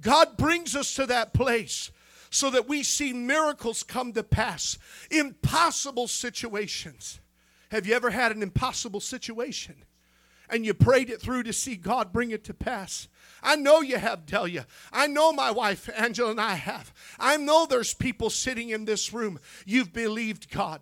[0.02, 1.90] God brings us to that place
[2.30, 4.78] so that we see miracles come to pass,
[5.10, 7.22] impossible situations.
[7.72, 9.76] Have you ever had an impossible situation?
[10.52, 13.08] and you prayed it through to see God bring it to pass.
[13.42, 14.68] I know you have, Delia.
[14.92, 16.94] I know my wife, Angela, and I have.
[17.18, 19.40] I know there's people sitting in this room.
[19.66, 20.82] You've believed God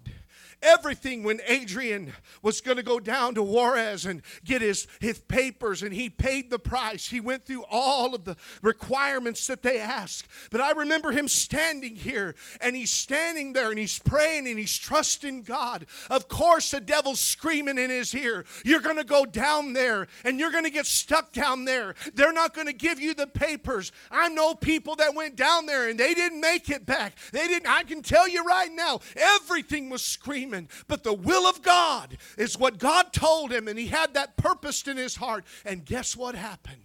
[0.62, 5.84] everything when Adrian was going to go down to Juarez and get his, his papers,
[5.84, 7.08] and he paid the price.
[7.08, 10.28] He went through all of the requirements that they asked.
[10.52, 14.78] But I remember him standing here, and he's standing there, and he's praying, and he's
[14.78, 15.86] trusting God.
[16.10, 20.39] Of course, the devil's screaming in his ear, You're going to go down there, and
[20.39, 21.95] you're going to get stuck down there.
[22.13, 23.91] They're not going to give you the papers.
[24.12, 27.13] I know people that went down there, and they didn't make it back.
[27.32, 30.67] They didn't, I can tell you right now, everything was screaming demon.
[30.88, 34.88] But the will of God is what God told him, and he had that purpose
[34.88, 35.45] in his heart.
[35.65, 36.81] And guess what happened?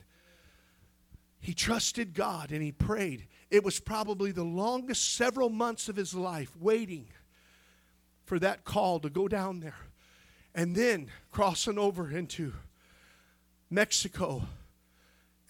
[1.40, 3.26] He trusted God and he prayed.
[3.50, 7.06] It was probably the longest several months of his life waiting
[8.24, 9.76] for that call to go down there.
[10.54, 12.54] And then crossing over into
[13.68, 14.44] Mexico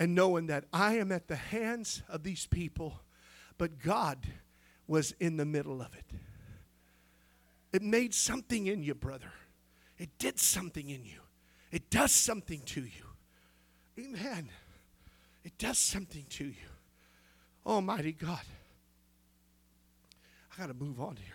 [0.01, 3.01] and knowing that I am at the hands of these people,
[3.57, 4.19] but God
[4.89, 6.07] was in the middle of it.
[7.75, 9.33] It made something in you, brother.
[9.99, 11.19] It did something in you.
[11.73, 13.05] It does something to you.
[13.99, 14.49] Amen.
[15.43, 16.69] It does something to you.
[17.67, 18.43] Almighty God.
[20.53, 21.35] I got to move on here.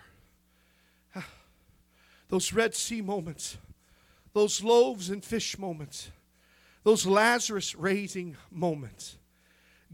[1.16, 1.28] Ah.
[2.28, 3.58] Those Red Sea moments,
[4.32, 6.10] those loaves and fish moments,
[6.84, 9.18] those Lazarus raising moments.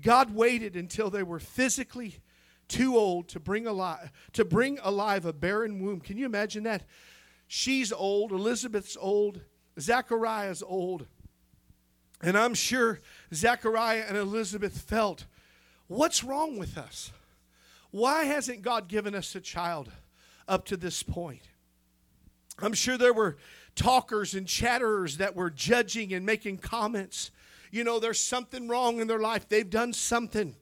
[0.01, 2.21] God waited until they were physically
[2.69, 6.01] too old to bring alive to bring alive a barren womb.
[6.01, 6.83] Can you imagine that?
[7.47, 9.41] She's old, Elizabeth's old,
[9.79, 11.07] Zachariah's old.
[12.23, 13.01] And I'm sure
[13.33, 15.27] Zachariah and Elizabeth felt,
[15.87, 17.13] what's wrong with us?
[17.91, 19.91] Why hasn't God given us a child
[20.49, 21.43] up to this point?
[22.59, 23.37] I'm sure there were
[23.75, 27.31] talkers and chatterers that were judging and making comments.
[27.71, 29.49] You know, there's something wrong in their life.
[29.49, 30.57] They've done something.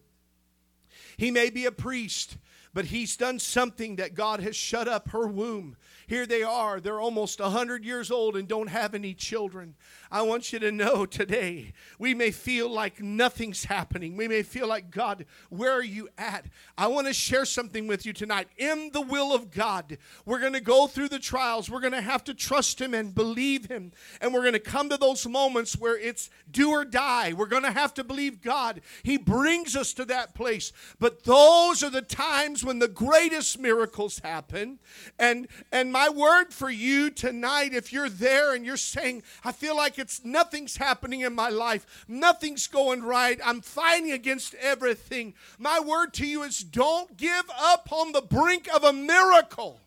[1.17, 2.37] He may be a priest,
[2.75, 5.77] but he's done something that God has shut up her womb.
[6.07, 6.81] Here they are.
[6.81, 9.75] They're almost 100 years old and don't have any children.
[10.11, 14.17] I want you to know today, we may feel like nothing's happening.
[14.17, 16.47] We may feel like, God, where are you at?
[16.77, 18.49] I want to share something with you tonight.
[18.59, 21.71] In the will of God, we're going to go through the trials.
[21.71, 23.93] We're going to have to trust Him and believe Him.
[24.21, 27.33] And we're going to come to those moments where it's do or die.
[27.33, 28.81] We're going to have to believe God.
[29.03, 30.73] He brings us to that place.
[30.99, 34.79] But those are the times when the greatest miracles happen.
[35.19, 39.77] And and my word for you tonight, if you're there and you're saying, I feel
[39.77, 45.35] like it's nothing's happening in my life, nothing's going right, I'm fighting against everything.
[45.59, 49.81] My word to you is don't give up on the brink of a miracle.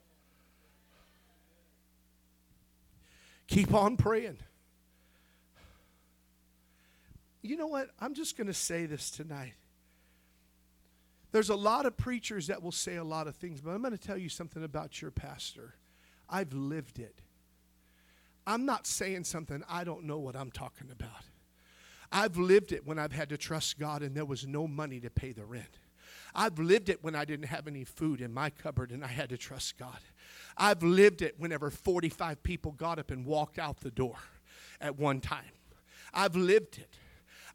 [3.48, 4.38] Keep on praying.
[7.42, 7.90] You know what?
[8.00, 9.54] I'm just going to say this tonight.
[11.32, 13.92] There's a lot of preachers that will say a lot of things, but I'm going
[13.92, 15.76] to tell you something about your pastor.
[16.30, 17.22] I've lived it.
[18.46, 21.26] I'm not saying something I don't know what I'm talking about.
[22.12, 25.10] I've lived it when I've had to trust God and there was no money to
[25.10, 25.80] pay the rent.
[26.34, 29.30] I've lived it when I didn't have any food in my cupboard and I had
[29.30, 30.00] to trust God.
[30.56, 34.16] I've lived it whenever 45 people got up and walked out the door
[34.80, 35.52] at one time.
[36.14, 36.96] I've lived it.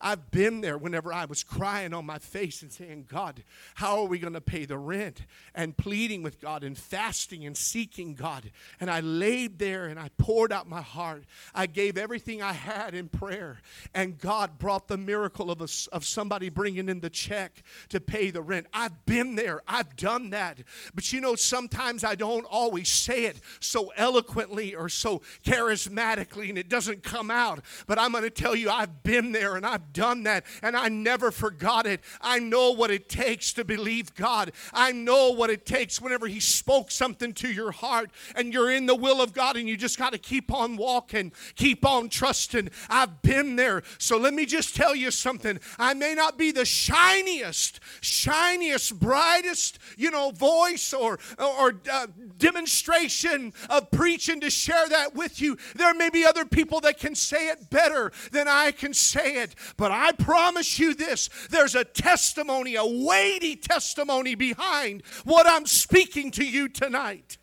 [0.03, 3.45] I've been there whenever I was crying on my face and saying, God,
[3.77, 5.25] how are we going to pay the rent?
[5.55, 8.51] And pleading with God and fasting and seeking God.
[8.81, 11.25] And I laid there and I poured out my heart.
[11.55, 13.61] I gave everything I had in prayer.
[13.95, 18.31] And God brought the miracle of, a, of somebody bringing in the check to pay
[18.31, 18.67] the rent.
[18.75, 20.59] I've been there, I've done that.
[20.95, 26.59] But you know, sometimes I don't always say it so eloquently or so charismatically and
[26.59, 27.61] it doesn't come out.
[27.87, 30.89] But I'm going to tell you, I've been there and I've done that and I
[30.89, 32.01] never forgot it.
[32.21, 34.53] I know what it takes to believe God.
[34.73, 38.87] I know what it takes whenever He spoke something to your heart and you're in
[38.87, 42.71] the will of God and you just got to keep on walking, keep on trusting.
[42.89, 43.83] I've been there.
[43.99, 45.59] So let me just tell you something.
[45.79, 52.07] I may not be the shiniest, shiniest, brightest, you know, voice or, or uh,
[52.39, 55.57] demonstration of preaching to share that with you.
[55.75, 59.55] There may be other people that can say it better than I can say it.
[59.77, 66.31] But I promise you this there's a testimony, a weighty testimony behind what I'm speaking
[66.33, 67.39] to you tonight.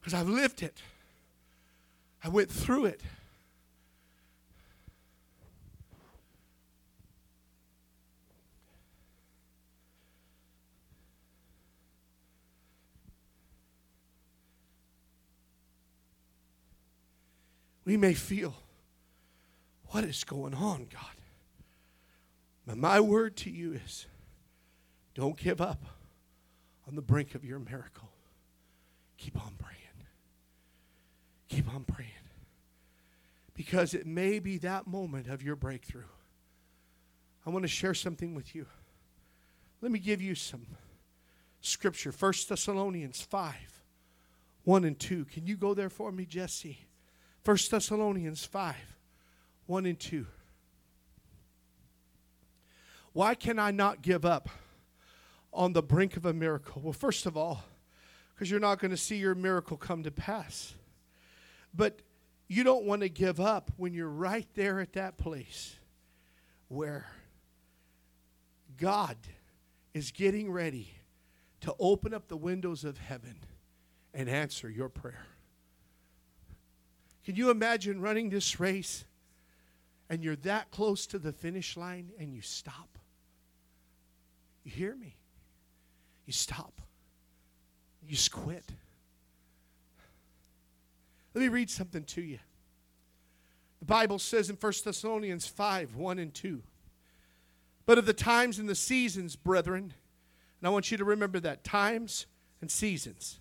[0.00, 0.78] Because I've lived it,
[2.24, 3.02] I went through it.
[17.84, 18.54] We may feel
[19.90, 22.76] what is going on, God?
[22.76, 24.06] My word to you is
[25.14, 25.84] don't give up
[26.86, 28.08] on the brink of your miracle.
[29.16, 29.76] Keep on praying.
[31.48, 32.10] Keep on praying.
[33.54, 36.04] Because it may be that moment of your breakthrough.
[37.44, 38.66] I want to share something with you.
[39.82, 40.66] Let me give you some
[41.60, 42.12] scripture.
[42.16, 43.54] 1 Thessalonians 5
[44.64, 45.24] 1 and 2.
[45.24, 46.78] Can you go there for me, Jesse?
[47.44, 48.76] 1 Thessalonians 5
[49.70, 50.26] 1 and 2.
[53.12, 54.48] Why can I not give up
[55.52, 56.82] on the brink of a miracle?
[56.82, 57.62] Well, first of all,
[58.34, 60.74] because you're not going to see your miracle come to pass.
[61.72, 62.00] But
[62.48, 65.76] you don't want to give up when you're right there at that place
[66.66, 67.06] where
[68.76, 69.16] God
[69.94, 70.88] is getting ready
[71.60, 73.36] to open up the windows of heaven
[74.12, 75.26] and answer your prayer.
[77.24, 79.04] Can you imagine running this race
[80.10, 82.98] and you're that close to the finish line and you stop.
[84.64, 85.16] You hear me?
[86.26, 86.82] You stop.
[88.02, 88.64] You just quit.
[91.32, 92.40] Let me read something to you.
[93.78, 96.60] The Bible says in 1 Thessalonians 5 1 and 2.
[97.86, 99.94] But of the times and the seasons, brethren,
[100.60, 102.26] and I want you to remember that times
[102.60, 103.38] and seasons.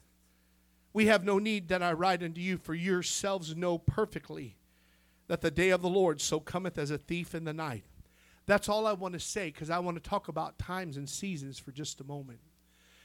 [0.93, 4.55] We have no need that I write unto you, for yourselves know perfectly
[5.29, 7.85] that the day of the Lord so cometh as a thief in the night.
[8.47, 11.59] That's all I want to say because I want to talk about times and seasons
[11.59, 12.39] for just a moment.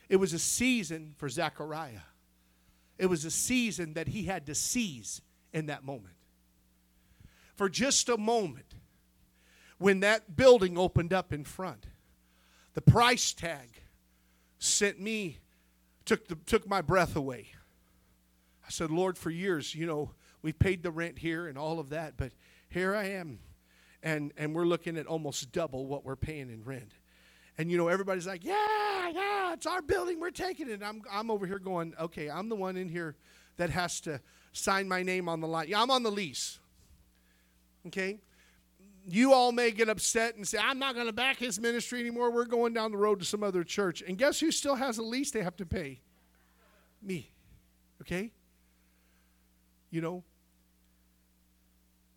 [0.08, 2.00] It was a season for Zechariah.
[2.98, 5.20] It was a season that he had to seize
[5.52, 6.14] in that moment.
[7.56, 8.74] For just a moment,
[9.76, 11.86] when that building opened up in front,
[12.72, 13.68] the price tag
[14.58, 15.40] sent me,
[16.06, 17.48] took, the, took my breath away.
[18.66, 20.12] I said, Lord, for years, you know,
[20.44, 22.30] we paid the rent here and all of that, but
[22.68, 23.38] here I am.
[24.02, 26.92] And, and we're looking at almost double what we're paying in rent.
[27.56, 30.82] And you know, everybody's like, yeah, yeah, it's our building, we're taking it.
[30.84, 33.16] I'm, I'm over here going, okay, I'm the one in here
[33.56, 34.20] that has to
[34.52, 35.68] sign my name on the line.
[35.68, 36.58] Yeah, I'm on the lease.
[37.86, 38.20] Okay?
[39.06, 42.30] You all may get upset and say, I'm not going to back his ministry anymore.
[42.30, 44.02] We're going down the road to some other church.
[44.06, 46.02] And guess who still has a lease they have to pay?
[47.00, 47.30] Me.
[48.02, 48.30] Okay?
[49.90, 50.24] You know,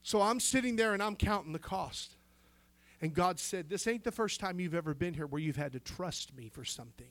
[0.08, 2.16] so I'm sitting there and I'm counting the cost.
[3.02, 5.74] And God said, This ain't the first time you've ever been here where you've had
[5.74, 7.10] to trust me for something.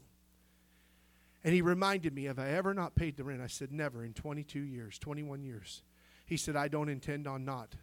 [1.44, 3.42] And he reminded me, Have I ever not paid the rent?
[3.42, 5.82] I said, Never in 22 years, 21 years.
[6.24, 7.74] He said, I don't intend on not.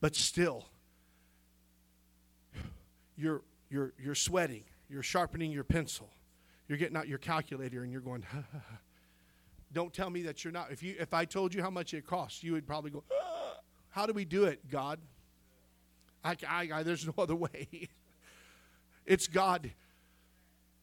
[0.00, 0.66] But still,
[3.16, 6.08] you're, you're, you're sweating, you're sharpening your pencil,
[6.68, 8.24] you're getting out your calculator, and you're going.
[9.72, 10.70] Don't tell me that you're not.
[10.70, 13.02] If, you, if I told you how much it costs, you would probably go,
[13.94, 14.98] How do we do it, God?
[16.24, 17.88] I, I, I, there's no other way.
[19.06, 19.70] it's God.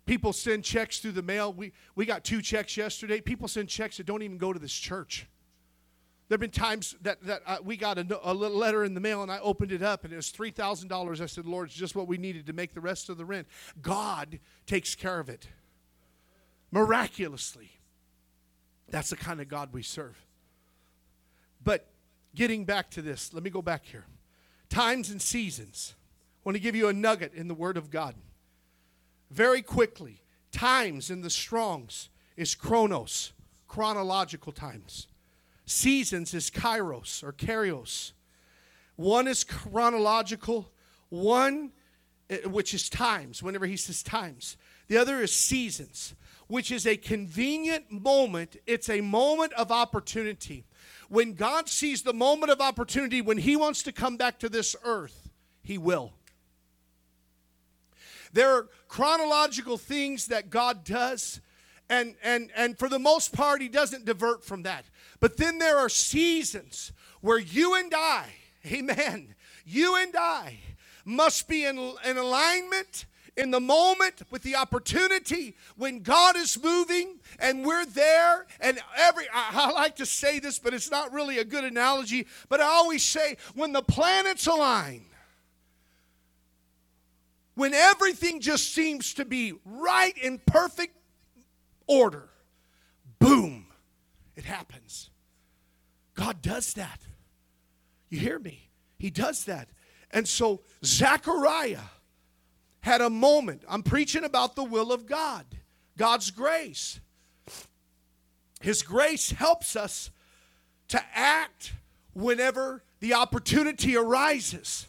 [0.06, 1.52] People send checks through the mail.
[1.52, 3.20] We, we got two checks yesterday.
[3.20, 5.28] People send checks that don't even go to this church.
[6.30, 9.02] There have been times that, that uh, we got a, a, little letter in the
[9.02, 11.20] mail and I opened it up and it was $3,000.
[11.20, 13.46] I said, Lord, it's just what we needed to make the rest of the rent.
[13.82, 15.50] God takes care of it
[16.72, 17.72] miraculously.
[18.88, 20.16] That's the kind of God we serve.
[21.62, 21.91] But
[22.36, 24.06] getting back to this, let me go back here.
[24.70, 25.96] Times and seasons.
[25.98, 28.16] I want to give you a nugget in the Word of God.
[29.30, 30.22] Very quickly,
[30.52, 33.34] times in the Strongs is chronos,
[33.68, 35.08] chronological times.
[35.66, 38.12] Seasons is kairos or kairios.
[38.96, 40.72] One is chronological,
[41.10, 41.72] one
[42.30, 44.58] eh, which is times, whenever he says times.
[44.88, 46.14] The other is seasons,
[46.48, 48.58] which is a convenient moment.
[48.66, 50.66] It's a moment of opportunity.
[51.12, 54.78] When God sees the moment of opportunity, when he wants to come back to this
[54.86, 55.28] earth,
[55.62, 56.14] he will.
[58.32, 61.42] There are chronological things that God does,
[61.90, 64.86] and, and, and for the most part, he doesn't divert from that.
[65.20, 68.28] But then there are seasons where you and I,
[68.66, 69.36] amen,
[69.66, 70.60] you and I
[71.04, 73.06] must be in, in alignment
[73.42, 79.26] in the moment with the opportunity when God is moving and we're there and every
[79.34, 82.66] I, I, like to say this but it's not really a good analogy but I
[82.66, 85.06] always say when the planets align
[87.56, 90.96] when everything just seems to be right in perfect
[91.88, 92.30] order
[93.20, 93.66] boom
[94.36, 95.12] it happens
[96.22, 97.00] God does that.
[98.10, 98.70] You hear me?
[99.00, 99.70] He does that.
[100.12, 101.80] And so Zechariah
[102.82, 103.64] had a moment.
[103.68, 105.46] I'm preaching about the will of God,
[105.98, 107.00] God's grace.
[108.60, 110.12] His grace helps us
[110.90, 111.74] to act
[112.14, 114.88] whenever the opportunity arises.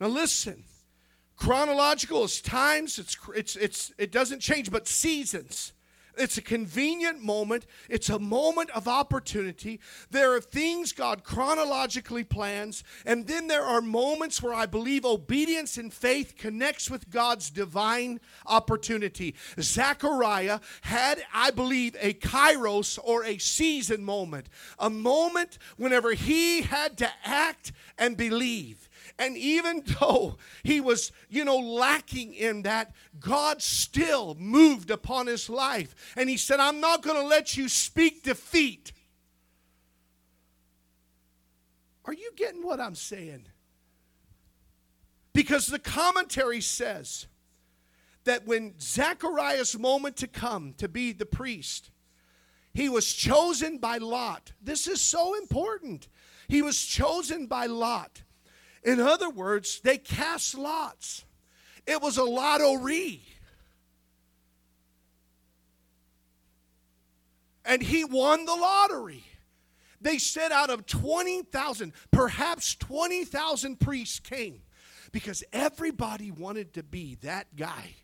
[0.00, 0.64] Now listen,
[1.36, 5.72] chronological is times, it's, it's, it's, it doesn't change, but seasons.
[6.16, 7.66] It's a convenient moment.
[7.88, 9.80] It's a moment of opportunity.
[10.10, 15.76] There are things God chronologically plans, and then there are moments where I believe obedience
[15.76, 19.34] and faith connects with God's divine opportunity.
[19.60, 24.48] Zechariah had, I believe, a kairos or a season moment,
[24.78, 28.85] a moment whenever he had to act and believe.
[29.18, 35.48] And even though he was, you know, lacking in that, God still moved upon his
[35.48, 35.94] life.
[36.16, 38.92] And he said, I'm not going to let you speak defeat.
[42.04, 43.46] Are you getting what I'm saying?
[45.32, 47.26] Because the commentary says
[48.24, 51.90] that when Zechariah's moment to come to be the priest,
[52.72, 54.52] he was chosen by Lot.
[54.62, 56.08] This is so important.
[56.48, 58.22] He was chosen by Lot.
[58.86, 61.24] In other words, they cast lots.
[61.86, 63.20] It was a lottery.
[67.64, 69.24] And he won the lottery.
[70.00, 74.62] They said out of 20,000, perhaps 20,000 priests came
[75.10, 77.96] because everybody wanted to be that guy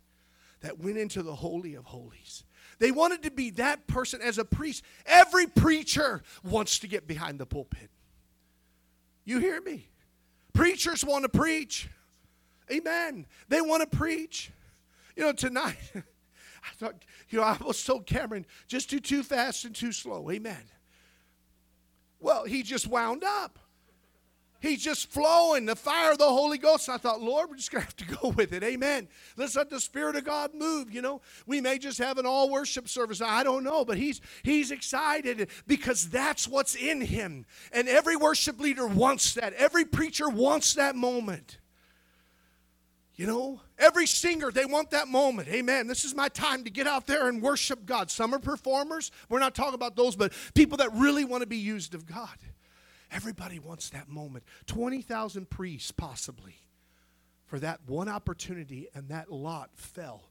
[0.63, 2.43] that went into the Holy of Holies.
[2.81, 4.83] They wanted to be that person as a priest.
[5.07, 7.91] Every preacher wants to get behind the pulpit.
[9.25, 9.87] You hear me?
[10.53, 11.89] Preachers want to preach.
[12.71, 13.27] Amen.
[13.49, 14.51] They want to preach.
[15.17, 19.65] You know, tonight, I thought, you know, I was told Cameron, just do too fast
[19.65, 20.31] and too slow.
[20.31, 20.63] Amen.
[22.19, 23.59] Well, he just wound up.
[24.63, 26.89] He's just flowing, the fire of the Holy Ghost.
[26.89, 28.63] I thought, Lord, we're just going to have to go with it.
[28.63, 29.09] Amen.
[29.37, 30.95] Let's let the Spirit of God move.
[30.95, 33.21] You know, we may just have an all worship service.
[33.21, 37.45] I don't know, but he's he's excited because that's what's in him.
[37.73, 39.53] And every worship leader wants that.
[39.55, 41.59] Every preacher wants that moment.
[43.17, 45.49] You know, every singer, they want that moment.
[45.49, 45.89] Amen.
[45.89, 48.13] This is my time to get out there and worship God.
[48.13, 49.11] Some are performers.
[49.29, 52.39] We're not talking about those, but people that really want to be used of God.
[53.13, 54.45] Everybody wants that moment.
[54.67, 56.57] 20,000 priests, possibly,
[57.47, 60.23] for that one opportunity, and that lot fell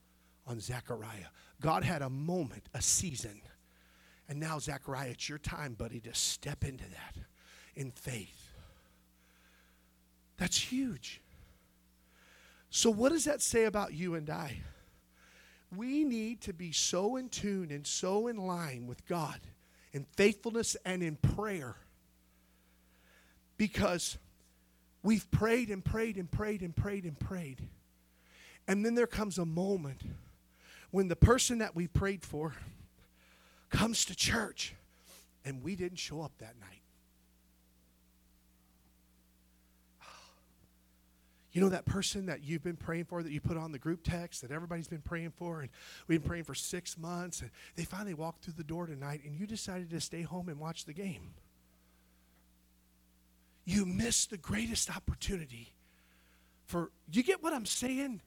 [0.47, 1.27] on Zechariah.
[1.61, 3.41] God had a moment, a season.
[4.27, 7.15] And now, Zechariah, it's your time, buddy, to step into that
[7.75, 8.53] in faith.
[10.37, 11.21] That's huge.
[12.69, 14.61] So, what does that say about you and I?
[15.75, 19.39] We need to be so in tune and so in line with God
[19.93, 21.75] in faithfulness and in prayer
[23.61, 24.17] because
[25.03, 27.61] we've prayed and prayed and prayed and prayed and prayed.
[28.67, 30.01] And then there comes a moment
[30.89, 32.55] when the person that we prayed for
[33.69, 34.73] comes to church
[35.45, 36.81] and we didn't show up that night.
[41.51, 43.99] You know that person that you've been praying for that you put on the group
[44.03, 45.69] text that everybody's been praying for and
[46.07, 49.39] we've been praying for six months and they finally walked through the door tonight and
[49.39, 51.35] you decided to stay home and watch the game.
[53.71, 55.71] You missed the greatest opportunity
[56.65, 58.19] for, you get what I'm saying?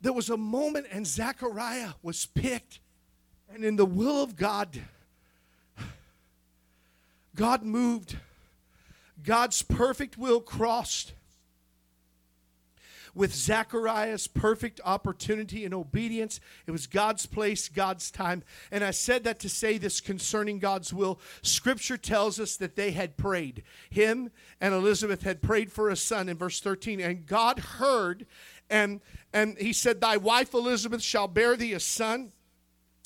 [0.00, 2.78] There was a moment and Zechariah was picked
[3.52, 4.80] and in the will of God,
[7.34, 8.16] God moved.
[9.24, 11.14] God's perfect will crossed
[13.14, 16.40] with Zechariah's perfect opportunity and obedience.
[16.66, 18.42] It was God's place, God's time.
[18.70, 21.20] And I said that to say this concerning God's will.
[21.42, 23.62] Scripture tells us that they had prayed.
[23.90, 28.26] Him and Elizabeth had prayed for a son in verse 13, and God heard,
[28.70, 29.00] and,
[29.32, 32.32] and he said, Thy wife Elizabeth shall bear thee a son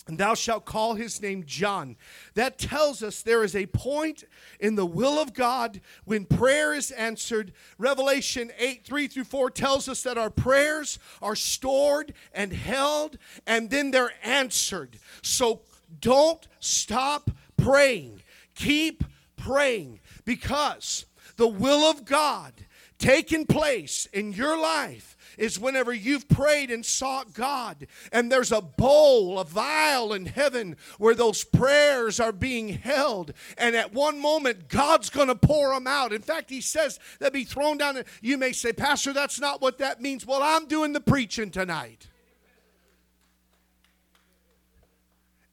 [0.06, 1.96] and thou shalt call his name John.
[2.34, 4.24] That tells us there is a point
[4.60, 7.52] in the will of God when prayer is answered.
[7.76, 13.70] Revelation 8 3 through 4 tells us that our prayers are stored and held, and
[13.70, 14.98] then they're answered.
[15.22, 15.62] So
[16.00, 18.22] don't stop praying.
[18.54, 19.04] Keep
[19.36, 22.52] praying because the will of God
[22.98, 28.60] taking place in your life is whenever you've prayed and sought God, and there's a
[28.60, 34.68] bowl, a vial in heaven where those prayers are being held, and at one moment,
[34.68, 36.12] God's going to pour them out.
[36.12, 38.02] In fact, He says they'll be thrown down.
[38.20, 40.26] You may say, Pastor, that's not what that means.
[40.26, 42.08] Well, I'm doing the preaching tonight.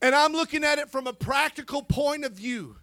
[0.01, 2.75] And I'm looking at it from a practical point of view.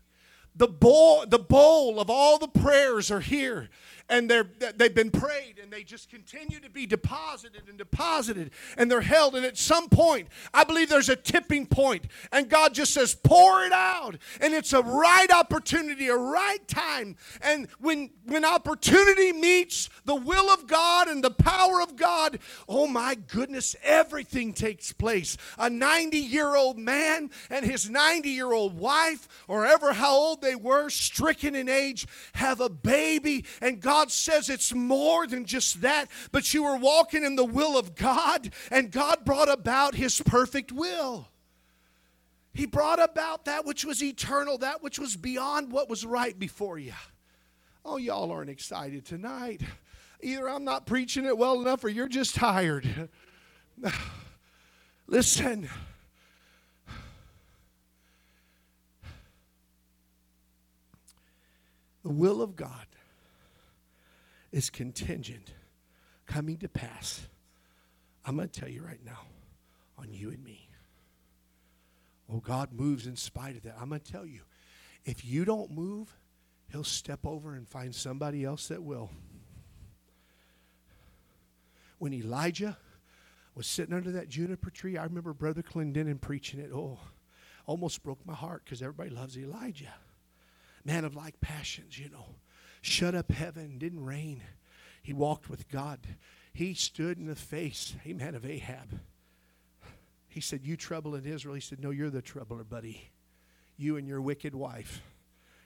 [0.57, 3.69] The bowl, the bowl of all the prayers are here
[4.11, 4.47] and they're,
[4.77, 9.37] they've been prayed and they just continue to be deposited and deposited and they're held.
[9.37, 13.65] And at some point, I believe there's a tipping point and God just says, pour
[13.65, 14.17] it out.
[14.41, 17.17] And it's a right opportunity, a right time.
[17.41, 22.89] And when, when opportunity meets the will of God and the power of God, oh
[22.89, 25.37] my goodness, everything takes place.
[25.57, 30.43] A 90 year old man and his 90 year old wife, or ever how old
[30.43, 35.45] they were, stricken in age, have a baby, and God God says it's more than
[35.45, 39.95] just that, but you were walking in the will of God, and God brought about
[39.95, 41.29] His perfect will.
[42.55, 46.79] He brought about that which was eternal, that which was beyond what was right before
[46.79, 46.95] you.
[47.85, 49.61] Oh, y'all aren't excited tonight.
[50.23, 53.11] Either I'm not preaching it well enough or you're just tired.
[55.07, 55.69] Listen.
[62.03, 62.87] The will of God
[64.53, 65.53] is contingent
[66.27, 67.27] coming to pass.
[68.25, 69.21] I'm going to tell you right now
[69.99, 70.69] on you and me.
[72.33, 73.77] Oh, God moves in spite of that.
[73.81, 74.41] I'm going to tell you
[75.05, 76.15] if you don't move,
[76.71, 79.11] He'll step over and find somebody else that will.
[81.99, 82.79] When Elijah
[83.57, 86.71] was sitting under that juniper tree, I remember Brother Clendenin preaching it.
[86.73, 86.99] Oh,
[87.67, 89.93] almost broke my heart because everybody loves Elijah.
[90.85, 92.27] Man of like passions, you know
[92.81, 94.43] shut up heaven, didn't rain.
[95.03, 96.01] He walked with God.
[96.53, 99.01] He stood in the face, amen, of Ahab.
[100.29, 101.55] He said, You trouble in Israel.
[101.55, 103.11] He said, No, you're the troubler, buddy.
[103.77, 105.03] You and your wicked wife,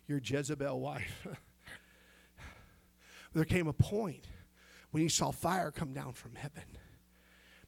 [0.06, 1.26] your Jezebel wife.
[3.34, 4.26] there came a point
[4.90, 6.64] when he saw fire come down from heaven.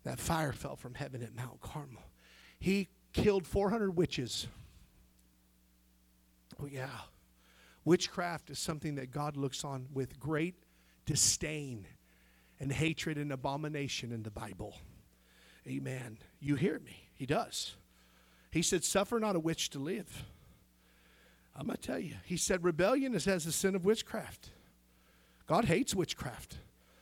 [0.05, 2.03] That fire fell from heaven at Mount Carmel.
[2.61, 4.47] He killed 400 witches.
[6.63, 6.89] Oh, yeah.
[7.87, 10.57] Witchcraft is something that God looks on with great
[11.07, 11.87] disdain
[12.59, 14.77] and hatred and abomination in the Bible.
[15.69, 16.19] Amen.
[16.41, 17.09] You hear me?
[17.15, 17.77] He does.
[18.51, 20.25] He said, Suffer not a witch to live.
[21.55, 22.17] I'm going to tell you.
[22.25, 24.51] He said, Rebellion is as the sin of witchcraft.
[25.47, 26.59] God hates witchcraft.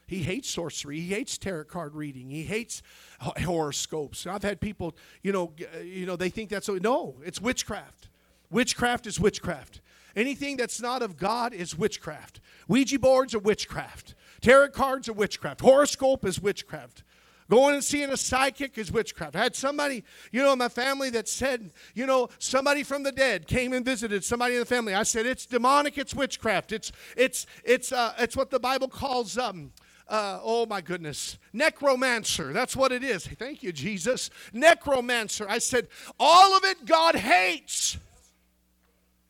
[0.07, 1.01] He hates sorcery.
[1.01, 2.29] He hates tarot card reading.
[2.29, 2.83] He hates
[3.21, 4.27] horoscopes.
[4.27, 6.69] I've had people, you know, uh, you know, they think that's.
[6.69, 8.11] No, it's witchcraft.
[8.51, 9.81] Witchcraft is witchcraft.
[10.17, 12.41] Anything that's not of God is witchcraft.
[12.69, 14.15] Ouija boards are witchcraft.
[14.41, 15.61] Tarot cards are witchcraft.
[15.61, 17.03] Horoscope is witchcraft.
[17.51, 19.37] Going and seeing a psychic is witchcraft.
[19.37, 20.03] I had somebody,
[20.33, 23.85] you know, in my family that said, you know, somebody from the dead came and
[23.85, 24.95] visited somebody in the family.
[24.95, 26.73] I said, it's demonic, it's witchcraft.
[26.73, 29.73] It's it's it's uh, it's what the Bible calls um,
[30.09, 32.53] uh, oh my goodness, necromancer.
[32.53, 33.27] That's what it is.
[33.27, 34.31] Thank you, Jesus.
[34.53, 35.47] Necromancer.
[35.49, 35.89] I said,
[36.19, 37.99] all of it God hates.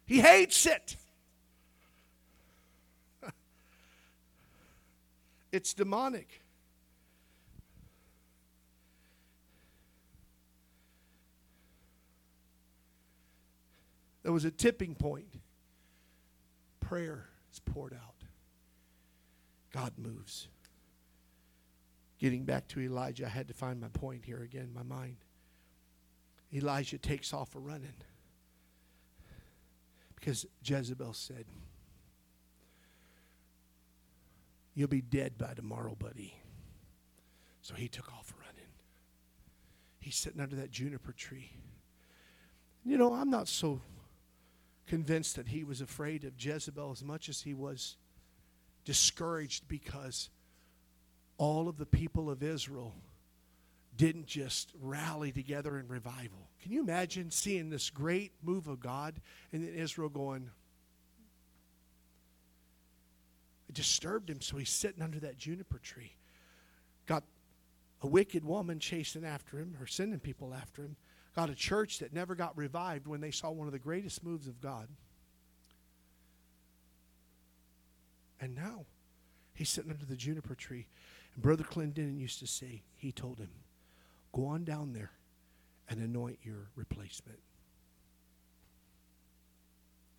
[0.07, 0.97] He hates it.
[5.53, 6.41] It's demonic.
[14.25, 15.39] There was a tipping point.
[16.81, 18.25] Prayer is poured out.
[19.73, 20.49] God moves.
[22.19, 25.19] Getting back to Elijah, I had to find my point here again, my mind.
[26.53, 27.95] Elijah takes off a running
[30.25, 31.45] because Jezebel said,
[34.75, 36.35] You'll be dead by tomorrow, buddy.
[37.61, 38.71] So he took off running.
[40.01, 41.53] He's sitting under that juniper tree.
[42.85, 43.83] You know, I'm not so
[44.87, 47.97] convinced that he was afraid of Jezebel as much as he was
[48.85, 50.31] discouraged because
[51.39, 52.95] all of the people of Israel
[53.97, 56.49] didn't just rally together in revival.
[56.63, 59.21] Can you imagine seeing this great move of God
[59.53, 60.51] and then Israel going,
[63.69, 66.17] it disturbed him, so he's sitting under that juniper tree.
[67.07, 67.25] Got
[68.03, 70.97] a wicked woman chasing after him or sending people after him
[71.35, 74.47] got a church that never got revived when they saw one of the greatest moves
[74.47, 74.89] of God.
[78.41, 78.85] And now
[79.53, 80.87] he's sitting under the juniper tree.
[81.35, 83.51] And Brother Clendenin used to say, he told him,
[84.35, 85.13] go on down there
[85.89, 87.39] and anoint your replacement.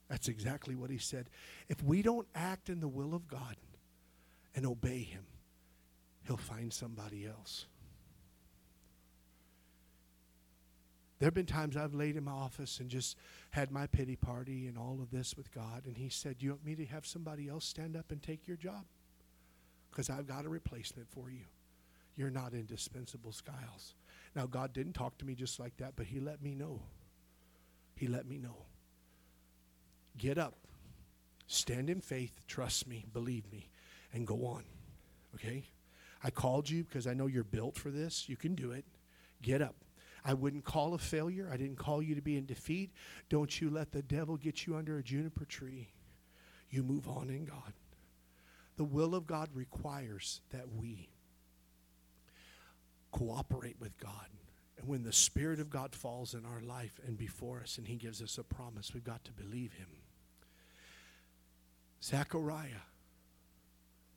[0.10, 1.30] That's exactly what he said.
[1.68, 3.56] If we don't act in the will of God
[4.56, 5.26] and obey him,
[6.28, 7.66] he'll find somebody else.
[11.20, 13.18] There have been times I've laid in my office and just
[13.52, 15.84] had my pity party and all of this with God.
[15.86, 18.48] And He said, Do You want me to have somebody else stand up and take
[18.48, 18.84] your job?
[19.90, 21.46] Because I've got a replacement for you.
[22.18, 23.96] You're not indispensable, Skiles.
[24.36, 26.82] Now, God didn't talk to me just like that, but He let me know.
[27.96, 28.58] He let me know.
[30.18, 30.56] Get up,
[31.48, 33.70] stand in faith, trust me, believe me,
[34.14, 34.64] and go on.
[35.36, 35.66] Okay?
[36.24, 38.28] I called you because I know you're built for this.
[38.28, 38.86] You can do it.
[39.42, 39.76] Get up.
[40.24, 41.50] I wouldn't call a failure.
[41.52, 42.92] I didn't call you to be in defeat.
[43.30, 45.90] Don't you let the devil get you under a juniper tree.
[46.70, 47.74] You move on in God.
[48.76, 51.10] The will of God requires that we
[53.16, 54.28] cooperate with God.
[54.78, 57.96] And when the Spirit of God falls in our life and before us and He
[57.96, 59.88] gives us a promise, we've got to believe Him.
[62.04, 62.84] Zechariah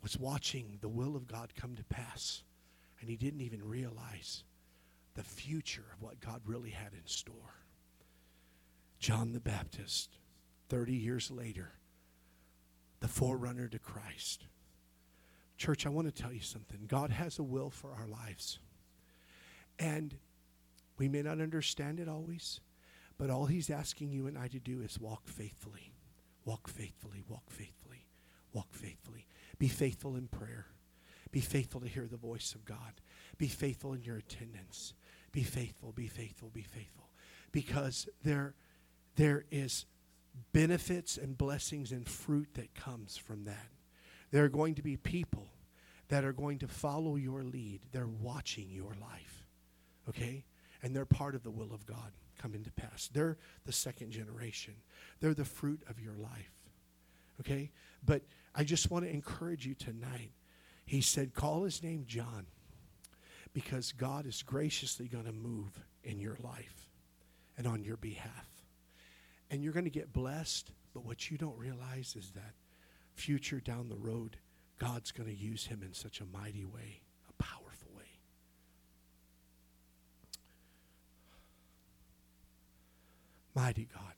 [0.02, 2.42] was watching the will of God come to pass,
[3.00, 4.44] and he didn't even realize
[5.14, 7.54] the future of what God really had in store.
[8.98, 10.18] John the Baptist,
[10.68, 11.72] 30 years later,
[13.00, 14.44] the forerunner to Christ.
[15.56, 16.80] Church, I want to tell you something.
[16.86, 18.58] God has a will for our lives.
[19.78, 20.16] And
[20.98, 22.60] we may not understand it always,
[23.16, 25.92] but all He's asking you and I to do is walk faithfully.
[26.44, 28.06] Walk faithfully, walk faithfully,
[28.52, 29.26] walk faithfully.
[29.58, 30.66] Be faithful in prayer.
[31.30, 33.02] Be faithful to hear the voice of God.
[33.36, 34.94] Be faithful in your attendance.
[35.32, 37.10] Be faithful, be faithful, be faithful.
[37.52, 38.54] Because there,
[39.16, 39.84] there is
[40.52, 43.68] benefits and blessings and fruit that comes from that.
[44.30, 45.48] There are going to be people
[46.08, 47.80] that are going to follow your lead.
[47.92, 49.37] They're watching your life.
[50.08, 50.44] Okay?
[50.82, 53.08] And they're part of the will of God coming to pass.
[53.12, 53.36] They're
[53.66, 54.74] the second generation.
[55.20, 56.52] They're the fruit of your life.
[57.40, 57.70] Okay?
[58.04, 58.22] But
[58.54, 60.30] I just want to encourage you tonight.
[60.86, 62.46] He said, call his name John
[63.52, 66.88] because God is graciously going to move in your life
[67.56, 68.48] and on your behalf.
[69.50, 72.54] And you're going to get blessed, but what you don't realize is that
[73.14, 74.36] future down the road,
[74.78, 78.04] God's going to use him in such a mighty way, a powerful way.
[83.58, 84.14] Mighty God.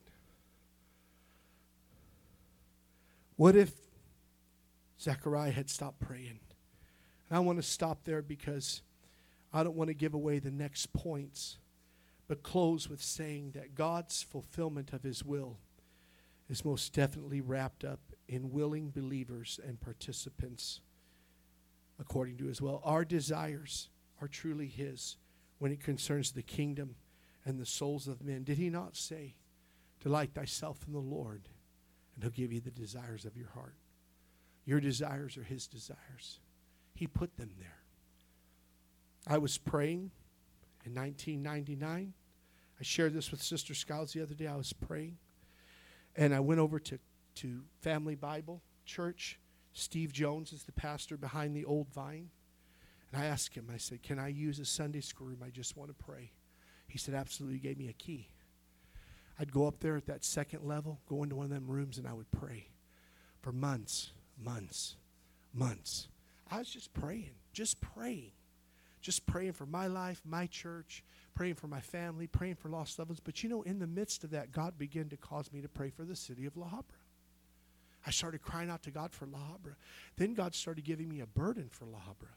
[3.37, 3.73] What if
[5.01, 6.37] Zechariah had stopped praying?
[7.27, 8.83] And I want to stop there because
[9.51, 11.57] I don't want to give away the next points,
[12.27, 15.57] but close with saying that God's fulfillment of His will
[16.47, 20.81] is most definitely wrapped up in willing believers and participants
[21.99, 22.79] according to His will.
[22.83, 23.89] Our desires
[24.21, 25.17] are truly His
[25.57, 26.93] when it concerns the kingdom
[27.45, 28.43] and the souls of men.
[28.43, 29.35] Did He not say,
[30.01, 31.49] Delight thyself in the Lord,
[32.13, 33.75] and He'll give you the desires of your heart?
[34.65, 36.39] Your desires are His desires.
[36.93, 37.79] He put them there.
[39.27, 40.11] I was praying
[40.85, 42.13] in 1999.
[42.79, 44.47] I shared this with Sister Scouts the other day.
[44.47, 45.17] I was praying,
[46.15, 46.99] and I went over to,
[47.35, 49.39] to Family Bible Church
[49.73, 52.29] Steve Jones is the pastor behind the old vine.
[53.11, 55.43] And I asked him, I said, Can I use a Sunday school room?
[55.45, 56.31] I just want to pray.
[56.91, 57.57] He said, Absolutely.
[57.57, 58.27] He gave me a key.
[59.39, 62.07] I'd go up there at that second level, go into one of them rooms, and
[62.07, 62.67] I would pray
[63.41, 64.97] for months, months,
[65.53, 66.09] months.
[66.51, 68.33] I was just praying, just praying,
[69.01, 73.09] just praying for my life, my church, praying for my family, praying for lost loved
[73.09, 73.19] ones.
[73.19, 75.89] But you know, in the midst of that, God began to cause me to pray
[75.89, 76.99] for the city of La Habra.
[78.05, 79.75] I started crying out to God for La Habra.
[80.17, 82.33] Then God started giving me a burden for La Habra.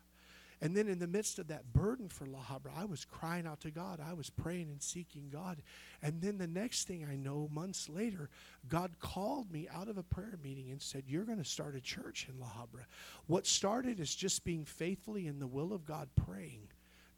[0.61, 3.61] And then in the midst of that burden for La Habra, I was crying out
[3.61, 4.01] to God.
[4.01, 5.63] I was praying and seeking God.
[6.03, 8.31] And then the next thing I know, months later,
[8.69, 11.81] God called me out of a prayer meeting and said, You're going to start a
[11.81, 12.85] church in La Habra.
[13.27, 16.69] What started as just being faithfully in the will of God praying,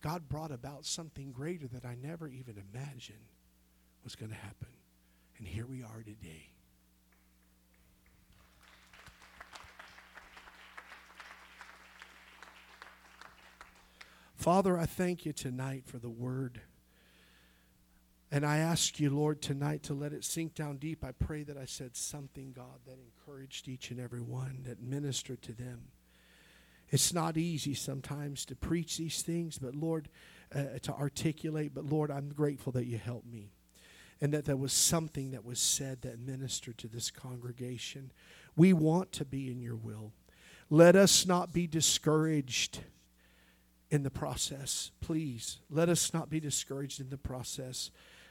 [0.00, 3.18] God brought about something greater that I never even imagined
[4.04, 4.68] was going to happen.
[5.38, 6.50] And here we are today.
[14.46, 16.60] Father, I thank you tonight for the word.
[18.30, 21.04] And I ask you, Lord, tonight to let it sink down deep.
[21.04, 25.42] I pray that I said something, God, that encouraged each and every one, that ministered
[25.42, 25.88] to them.
[26.90, 30.08] It's not easy sometimes to preach these things, but Lord,
[30.54, 33.50] uh, to articulate, but Lord, I'm grateful that you helped me.
[34.20, 38.12] And that there was something that was said that ministered to this congregation.
[38.54, 40.12] We want to be in your will.
[40.70, 42.78] Let us not be discouraged
[43.90, 44.90] in the process.
[45.00, 47.90] Please, let us not be discouraged in the process.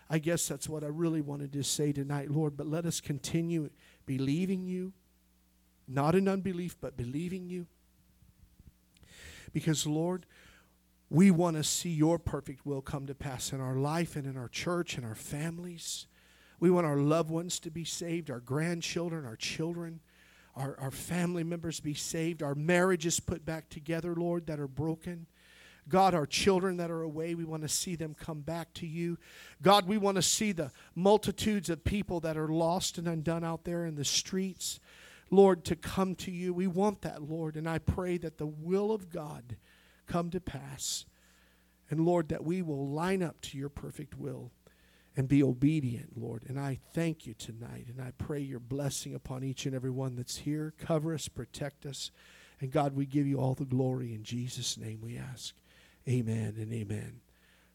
[0.10, 3.70] I guess that's what I really wanted to say tonight, Lord, but let us continue
[4.06, 4.94] believing you,
[5.88, 7.68] not in unbelief, but believing you.
[9.54, 10.26] Because, Lord,
[11.10, 14.38] we want to see your perfect will come to pass in our life and in
[14.38, 16.08] our church and our families.
[16.60, 20.02] We want our loved ones to be saved, our grandchildren, our children,
[20.56, 25.28] our, our family members be saved, our marriages put back together, Lord, that are broken.
[25.88, 29.18] God, our children that are away, we want to see them come back to you.
[29.62, 33.66] God, we want to see the multitudes of people that are lost and undone out
[33.66, 34.80] there in the streets,
[35.30, 36.54] Lord, to come to you.
[36.54, 37.56] We want that, Lord.
[37.56, 39.58] And I pray that the will of God
[40.08, 41.06] come to pass.
[41.90, 44.52] And Lord, that we will line up to your perfect will
[45.16, 46.44] and be obedient, Lord.
[46.48, 47.86] And I thank you tonight.
[47.90, 50.74] And I pray your blessing upon each and every one that's here.
[50.80, 52.12] Cover us, protect us.
[52.60, 54.14] And God, we give you all the glory.
[54.14, 55.54] In Jesus' name we ask.
[56.08, 57.22] Amen and amen.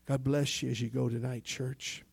[0.06, 2.04] God bless you as you go tonight, church.